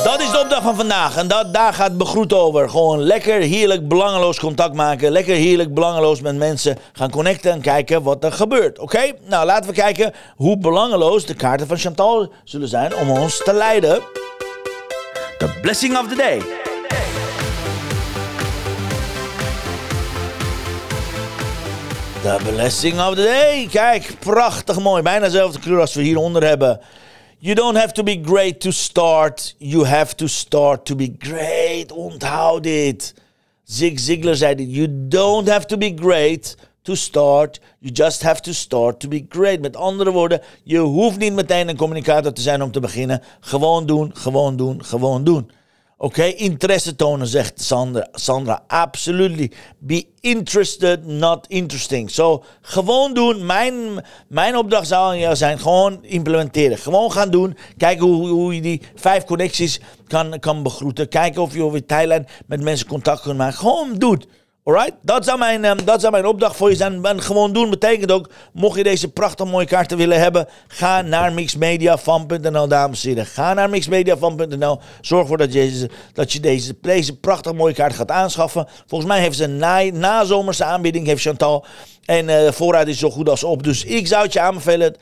Dat 0.04 0.20
is 0.20 0.32
de 0.32 0.40
opdracht 0.40 0.64
van 0.64 0.76
vandaag. 0.76 1.18
En 1.18 1.28
dat, 1.28 1.54
daar 1.54 1.74
gaat 1.74 1.98
begroet 1.98 2.34
over. 2.34 2.70
Gewoon 2.70 3.02
lekker, 3.02 3.42
heerlijk, 3.42 3.88
belangeloos 3.88 4.40
contact 4.40 4.74
maken. 4.74 5.12
Lekker, 5.12 5.36
heerlijk, 5.36 5.74
belangeloos 5.74 6.22
met 6.22 6.36
mensen 6.36 6.78
gaan 6.94 7.10
connecten 7.10 7.52
en 7.52 7.62
kijken 7.62 8.04
wat 8.04 8.24
er 8.24 8.32
gebeurt. 8.32 8.80
Oké? 8.80 9.12
Nou, 9.26 9.46
laten 9.46 9.70
we 9.70 9.76
kijken 9.76 10.14
hoe 10.36 10.58
belangeloos 10.58 11.26
de 11.26 11.34
kaarten 11.34 11.68
van 11.68 11.78
Chantal 11.78 12.32
zullen 12.44 12.68
zijn 12.68 12.96
om 12.96 13.10
ons 13.10 13.44
te 13.44 13.54
leiden. 13.54 14.02
The 15.38 15.58
blessing 15.62 15.98
of 15.98 16.08
the 16.08 16.16
day. 16.16 16.42
The 22.22 22.38
blessing 22.52 23.00
of 23.00 23.16
the 23.16 23.24
day. 23.24 23.68
Kijk, 23.72 24.16
prachtig 24.20 24.80
mooi. 24.80 25.02
Bijna 25.02 25.26
dezelfde 25.26 25.60
kleur 25.60 25.80
als 25.80 25.94
we 25.94 26.02
hieronder 26.02 26.44
hebben. 26.44 26.80
You 27.44 27.56
don't 27.56 27.76
have 27.76 27.94
to 27.94 28.04
be 28.04 28.18
great 28.18 28.60
to 28.62 28.72
start. 28.72 29.56
You 29.58 29.86
have 29.86 30.16
to 30.18 30.28
start 30.28 30.86
to 30.86 30.96
be 30.96 31.16
great. 31.20 31.92
Onthoud 31.92 32.64
dit. 32.64 33.14
Zig 33.64 34.00
Ziglar 34.00 34.36
zei 34.36 34.56
dit. 34.56 34.68
You 34.70 34.88
don't 35.08 35.48
have 35.48 35.66
to 35.66 35.78
be 35.78 35.94
great 35.96 36.56
to 36.84 36.96
start. 36.96 37.60
You 37.80 37.92
just 37.94 38.22
have 38.22 38.42
to 38.42 38.54
start 38.54 39.00
to 39.00 39.08
be 39.08 39.26
great. 39.30 39.62
Met 39.62 39.76
andere 39.76 40.12
woorden, 40.12 40.42
je 40.64 40.78
hoeft 40.78 41.18
niet 41.18 41.34
meteen 41.34 41.70
een 41.70 41.78
communicator 41.78 42.34
te 42.34 42.42
zijn 42.42 42.62
om 42.62 42.72
te 42.72 42.80
beginnen. 42.80 43.22
Gewoon 43.40 43.86
doen, 43.86 44.12
gewoon 44.14 44.56
doen, 44.56 44.86
gewoon 44.86 45.24
doen. 45.24 45.52
Oké, 46.04 46.24
interesse 46.24 46.96
tonen, 46.96 47.28
zegt 47.28 47.62
Sandra. 47.62 48.08
Sandra, 48.12 48.64
absolutely. 48.68 49.52
Be 49.80 50.06
interested, 50.20 51.06
not 51.06 51.48
interesting. 51.48 52.12
Zo, 52.12 52.44
gewoon 52.62 53.14
doen. 53.14 53.46
Mijn, 53.46 54.06
mijn 54.28 54.58
opdracht 54.58 54.88
zou 54.88 55.08
aan 55.08 55.20
jou 55.20 55.36
zijn, 55.36 55.60
gewoon 55.60 56.04
implementeren. 56.04 56.78
Gewoon 56.78 57.12
gaan 57.12 57.30
doen. 57.30 57.58
Kijken 57.78 58.06
hoe, 58.06 58.28
hoe 58.28 58.56
je 58.56 58.62
die 58.62 58.82
vijf 58.96 59.24
connecties 59.24 59.80
kan, 60.08 60.40
kan 60.40 60.64
begroeten. 60.64 61.10
Kijken 61.10 61.42
of 61.42 61.54
je 61.54 61.64
over 61.64 61.86
tijdlijn 61.86 62.28
met 62.46 62.62
mensen 62.62 62.88
contact 62.88 63.22
kunt 63.22 63.38
maken. 63.38 63.58
Gewoon 63.58 63.94
doen. 63.94 64.24
Alright? 64.64 64.94
Dat 65.02 65.26
zou, 65.26 65.38
mijn, 65.38 65.66
um, 65.66 65.86
dat 65.86 66.12
mijn 66.12 66.26
opdracht 66.26 66.56
voor 66.56 66.70
je 66.70 66.76
zijn. 66.76 67.06
En 67.06 67.22
gewoon 67.22 67.54
doen 67.54 67.70
betekent 67.70 68.12
ook, 68.12 68.30
mocht 68.54 68.78
je 68.78 68.84
deze 68.84 69.12
prachtig 69.12 69.48
mooie 69.48 69.66
kaarten 69.66 69.98
willen 69.98 70.20
hebben, 70.20 70.48
ga 70.68 71.02
naar 71.02 71.34
mixmediafan.nl, 71.34 72.68
dames 72.68 73.04
en 73.04 73.10
heren. 73.10 73.26
Ga 73.26 73.54
naar 73.54 73.70
mixmediafan.nl. 73.70 74.80
Zorg 75.02 75.22
ervoor 75.22 75.38
dat 75.38 75.54
je, 75.54 75.90
dat 76.14 76.34
je 76.34 76.40
deze, 76.40 76.78
deze 76.82 77.18
prachtig 77.18 77.54
mooie 77.54 77.74
kaart 77.74 77.94
gaat 77.94 78.12
aanschaffen. 78.12 78.68
Volgens 78.88 79.12
mij 79.12 79.20
heeft 79.22 79.38
ze 79.38 79.44
een 79.44 79.58
na, 79.58 79.84
nazomerse 79.84 80.64
aanbieding, 80.64 81.06
heeft 81.06 81.22
Chantal. 81.22 81.66
En 82.06 82.28
uh, 82.28 82.46
de 82.46 82.54
voorraad 82.54 82.88
is 82.88 83.00
zo 83.00 83.10
goed 83.10 83.30
als 83.30 83.44
op. 83.44 83.64
Dus 83.64 83.84
ik 83.84 84.08
zou 84.08 84.24
het 84.24 84.34
je 84.34 84.40
aanbevelen. 84.40 84.96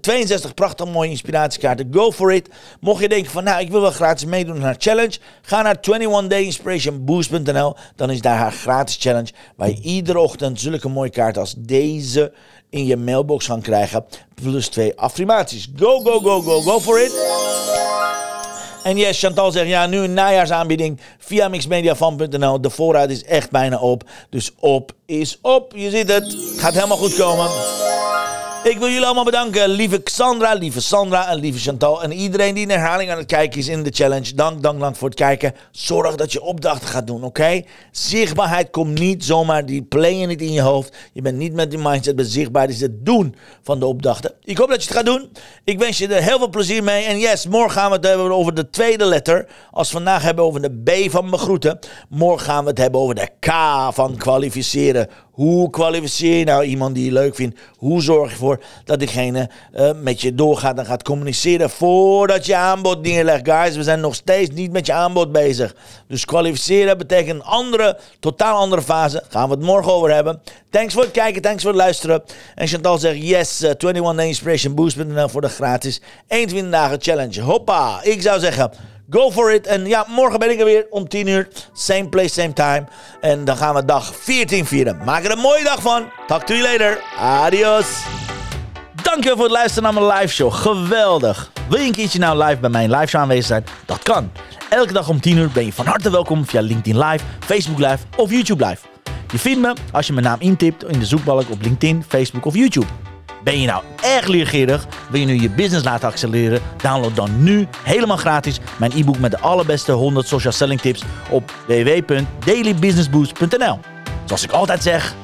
62 0.00 0.54
prachtig 0.54 0.86
mooie 0.86 1.10
inspiratiekaarten. 1.10 1.88
Go 1.90 2.12
for 2.12 2.32
it. 2.32 2.48
Mocht 2.80 3.00
je 3.00 3.08
denken 3.08 3.30
van 3.30 3.44
nou 3.44 3.60
ik 3.60 3.70
wil 3.70 3.80
wel 3.80 3.90
gratis 3.90 4.24
meedoen 4.24 4.58
naar 4.58 4.74
challenge. 4.78 5.18
Ga 5.42 5.62
naar 5.62 5.76
21dayinspirationboost.nl. 5.76 7.74
Dan 7.96 8.10
is 8.10 8.20
daar 8.20 8.36
haar 8.36 8.52
gratis 8.52 8.96
challenge. 9.00 9.30
Waar 9.56 9.68
je 9.68 9.80
iedere 9.80 10.18
ochtend 10.18 10.60
zulke 10.60 10.88
mooie 10.88 11.10
kaarten 11.10 11.40
als 11.40 11.54
deze 11.58 12.32
in 12.70 12.86
je 12.86 12.96
mailbox 12.96 13.46
kan 13.46 13.60
krijgen. 13.60 14.04
Plus 14.34 14.68
twee 14.68 14.98
affirmaties. 14.98 15.68
Go, 15.76 16.00
go, 16.00 16.20
go, 16.20 16.40
go, 16.40 16.60
go 16.60 16.80
for 16.80 17.00
it. 17.00 17.91
En 18.82 18.96
yes, 18.96 19.18
Chantal 19.18 19.52
zegt 19.52 19.68
ja, 19.68 19.86
nu 19.86 19.98
een 19.98 20.14
najaarsaanbieding 20.14 21.00
via 21.18 21.48
mixmediafan.nl. 21.48 22.60
De 22.60 22.70
voorraad 22.70 23.10
is 23.10 23.24
echt 23.24 23.50
bijna 23.50 23.78
op. 23.78 24.02
Dus 24.30 24.50
op 24.58 24.92
is 25.06 25.38
op. 25.42 25.72
Je 25.76 25.90
ziet 25.90 26.08
het. 26.08 26.36
Gaat 26.56 26.74
helemaal 26.74 26.96
goed 26.96 27.14
komen. 27.14 27.50
Ik 28.64 28.78
wil 28.78 28.88
jullie 28.88 29.04
allemaal 29.04 29.24
bedanken. 29.24 29.68
Lieve 29.68 30.02
Xandra, 30.02 30.54
lieve 30.54 30.80
Sandra 30.80 31.28
en 31.28 31.38
lieve 31.38 31.58
Chantal. 31.58 32.02
En 32.02 32.12
iedereen 32.12 32.54
die 32.54 32.62
in 32.62 32.70
herhaling 32.70 33.10
aan 33.10 33.18
het 33.18 33.26
kijken 33.26 33.58
is 33.58 33.68
in 33.68 33.82
de 33.82 33.90
challenge. 33.90 34.34
Dank, 34.34 34.62
dank, 34.62 34.80
dank 34.80 34.96
voor 34.96 35.08
het 35.08 35.16
kijken. 35.16 35.54
Zorg 35.70 36.14
dat 36.14 36.32
je 36.32 36.42
opdrachten 36.42 36.88
gaat 36.88 37.06
doen, 37.06 37.24
oké? 37.24 37.62
Zichtbaarheid 37.90 38.70
komt 38.70 38.98
niet 38.98 39.24
zomaar, 39.24 39.66
die 39.66 39.82
play 39.82 40.14
je 40.14 40.26
niet 40.26 40.40
in 40.40 40.52
je 40.52 40.60
hoofd. 40.60 40.96
Je 41.12 41.22
bent 41.22 41.36
niet 41.36 41.52
met 41.52 41.70
die 41.70 41.78
mindset 41.78 42.16
bezichtbaar. 42.16 42.62
Het 42.62 42.70
is 42.70 42.80
het 42.80 43.04
doen 43.04 43.34
van 43.62 43.78
de 43.78 43.86
opdrachten. 43.86 44.32
Ik 44.44 44.58
hoop 44.58 44.68
dat 44.68 44.82
je 44.82 44.88
het 44.88 44.96
gaat 44.96 45.06
doen. 45.06 45.32
Ik 45.64 45.78
wens 45.78 45.98
je 45.98 46.08
er 46.08 46.22
heel 46.22 46.38
veel 46.38 46.48
plezier 46.48 46.84
mee. 46.84 47.04
En 47.04 47.18
yes, 47.18 47.46
morgen 47.46 47.70
gaan 47.70 47.90
we 47.90 47.96
het 47.96 48.06
hebben 48.06 48.32
over 48.32 48.54
de 48.54 48.70
tweede 48.70 49.04
letter. 49.04 49.46
Als 49.70 49.88
we 49.88 49.96
vandaag 49.96 50.22
hebben 50.22 50.44
over 50.44 50.62
de 50.62 50.82
B 50.82 51.10
van 51.10 51.30
begroeten. 51.30 51.78
Morgen 52.08 52.46
gaan 52.46 52.64
we 52.64 52.70
het 52.70 52.78
hebben 52.78 53.00
over 53.00 53.14
de 53.14 53.28
K 53.40 53.52
van 53.92 54.16
kwalificeren. 54.16 55.08
Hoe 55.32 55.70
kwalificeer 55.70 56.38
je 56.38 56.44
nou 56.44 56.64
iemand 56.64 56.94
die 56.94 57.04
je 57.04 57.12
leuk 57.12 57.34
vindt? 57.34 57.60
Hoe 57.76 58.02
zorg 58.02 58.26
je 58.26 58.32
ervoor 58.32 58.60
dat 58.84 58.98
diegene 58.98 59.50
uh, 59.74 59.90
met 60.02 60.20
je 60.20 60.34
doorgaat 60.34 60.78
en 60.78 60.86
gaat 60.86 61.02
communiceren 61.02 61.70
voordat 61.70 62.46
je 62.46 62.56
aanbod 62.56 63.02
neerlegt? 63.02 63.48
Guys, 63.48 63.76
we 63.76 63.82
zijn 63.82 64.00
nog 64.00 64.14
steeds 64.14 64.50
niet 64.50 64.72
met 64.72 64.86
je 64.86 64.92
aanbod 64.92 65.32
bezig. 65.32 65.74
Dus 66.06 66.24
kwalificeren 66.24 66.98
betekent 66.98 67.40
een 67.40 67.46
andere, 67.46 67.98
totaal 68.20 68.56
andere 68.58 68.82
fase. 68.82 69.22
Gaan 69.28 69.48
we 69.48 69.54
het 69.54 69.64
morgen 69.64 69.92
over 69.92 70.14
hebben. 70.14 70.40
Thanks 70.70 70.94
voor 70.94 71.02
het 71.02 71.12
kijken, 71.12 71.42
thanks 71.42 71.62
voor 71.62 71.72
het 71.72 71.80
luisteren. 71.80 72.22
En 72.54 72.66
Chantal 72.66 72.98
zegt 72.98 73.22
yes, 73.22 73.62
uh, 73.62 73.70
21 73.78 74.24
Inspiration 74.24 74.74
Boost.nl 74.74 75.28
voor 75.28 75.40
de 75.40 75.48
gratis 75.48 76.00
21 76.28 76.72
dagen 76.72 77.00
challenge. 77.00 77.40
Hoppa, 77.40 78.00
ik 78.02 78.22
zou 78.22 78.40
zeggen... 78.40 78.72
Go 79.12 79.30
for 79.30 79.52
it. 79.52 79.66
En 79.66 79.86
ja, 79.86 80.06
morgen 80.08 80.38
ben 80.38 80.50
ik 80.50 80.58
er 80.58 80.64
weer 80.64 80.86
om 80.90 81.08
10 81.08 81.26
uur. 81.26 81.48
Same 81.72 82.08
place, 82.08 82.28
same 82.28 82.52
time. 82.52 82.84
En 83.20 83.44
dan 83.44 83.56
gaan 83.56 83.74
we 83.74 83.84
dag 83.84 84.14
14 84.14 84.66
vieren. 84.66 85.00
Maak 85.04 85.24
er 85.24 85.30
een 85.30 85.38
mooie 85.38 85.64
dag 85.64 85.82
van. 85.82 86.04
Talk 86.26 86.42
to 86.42 86.54
you 86.54 86.72
later. 86.72 87.02
Adios. 87.18 87.86
Dankjewel 89.02 89.36
voor 89.36 89.44
het 89.44 89.54
luisteren 89.54 89.82
naar 89.82 90.02
mijn 90.02 90.18
live 90.20 90.34
show. 90.34 90.52
Geweldig. 90.52 91.50
Wil 91.68 91.80
je 91.80 91.86
een 91.86 91.92
keertje 91.92 92.18
nou 92.18 92.44
live 92.44 92.60
bij 92.60 92.70
mijn 92.70 92.90
live 92.90 93.06
show 93.06 93.20
aanwezig 93.20 93.46
zijn? 93.46 93.64
Dat 93.86 94.02
kan. 94.02 94.30
Elke 94.68 94.92
dag 94.92 95.08
om 95.08 95.20
10 95.20 95.36
uur 95.36 95.50
ben 95.50 95.64
je 95.64 95.72
van 95.72 95.86
harte 95.86 96.10
welkom 96.10 96.46
via 96.46 96.60
LinkedIn 96.60 96.98
Live, 96.98 97.24
Facebook 97.40 97.78
Live 97.78 97.98
of 98.16 98.30
YouTube 98.30 98.66
Live. 98.66 98.86
Je 99.32 99.38
vindt 99.38 99.60
me 99.60 99.72
als 99.92 100.06
je 100.06 100.12
mijn 100.12 100.24
naam 100.24 100.40
intipt 100.40 100.84
in 100.84 100.98
de 100.98 101.06
zoekbalk 101.06 101.50
op 101.50 101.62
LinkedIn, 101.62 102.04
Facebook 102.08 102.44
of 102.44 102.54
YouTube. 102.54 102.86
Ben 103.44 103.60
je 103.60 103.66
nou 103.66 103.82
erg 104.02 104.26
leergierig? 104.26 104.86
Wil 105.10 105.20
je 105.20 105.26
nu 105.26 105.40
je 105.40 105.50
business 105.50 105.84
laten 105.84 106.08
accelereren? 106.08 106.60
Download 106.76 107.16
dan 107.16 107.42
nu 107.42 107.66
helemaal 107.82 108.16
gratis 108.16 108.58
mijn 108.76 108.92
e-book 108.94 109.18
met 109.18 109.30
de 109.30 109.38
allerbeste 109.38 109.92
100 109.92 110.26
social 110.26 110.52
selling 110.52 110.80
tips 110.80 111.02
op 111.30 111.52
www.dailybusinessboost.nl. 111.66 113.78
Zoals 114.24 114.42
ik 114.42 114.50
altijd 114.50 114.82
zeg, 114.82 115.14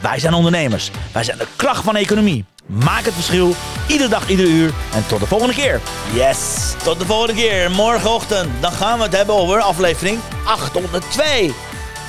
wij 0.00 0.18
zijn 0.18 0.34
ondernemers. 0.34 0.90
Wij 1.12 1.24
zijn 1.24 1.38
de 1.38 1.46
kracht 1.56 1.84
van 1.84 1.94
de 1.94 2.00
economie. 2.00 2.44
Maak 2.66 3.04
het 3.04 3.14
verschil, 3.14 3.54
iedere 3.88 4.08
dag, 4.08 4.28
ieder 4.28 4.46
uur. 4.46 4.72
En 4.94 5.06
tot 5.06 5.20
de 5.20 5.26
volgende 5.26 5.54
keer. 5.54 5.80
Yes, 6.14 6.72
tot 6.82 6.98
de 6.98 7.06
volgende 7.06 7.34
keer. 7.34 7.70
Morgenochtend, 7.70 8.50
dan 8.60 8.72
gaan 8.72 8.98
we 8.98 9.04
het 9.04 9.16
hebben 9.16 9.34
over 9.34 9.60
aflevering 9.60 10.18
802. 10.44 11.54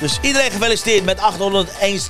Dus 0.00 0.18
iedereen 0.22 0.50
gefeliciteerd 0.50 1.04
met 1.04 1.20
801, 1.20 2.00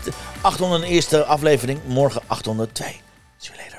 801 0.40 1.26
aflevering. 1.26 1.80
Morgen 1.86 2.22
802. 2.26 3.03
See 3.44 3.52
you 3.52 3.58
later. 3.58 3.73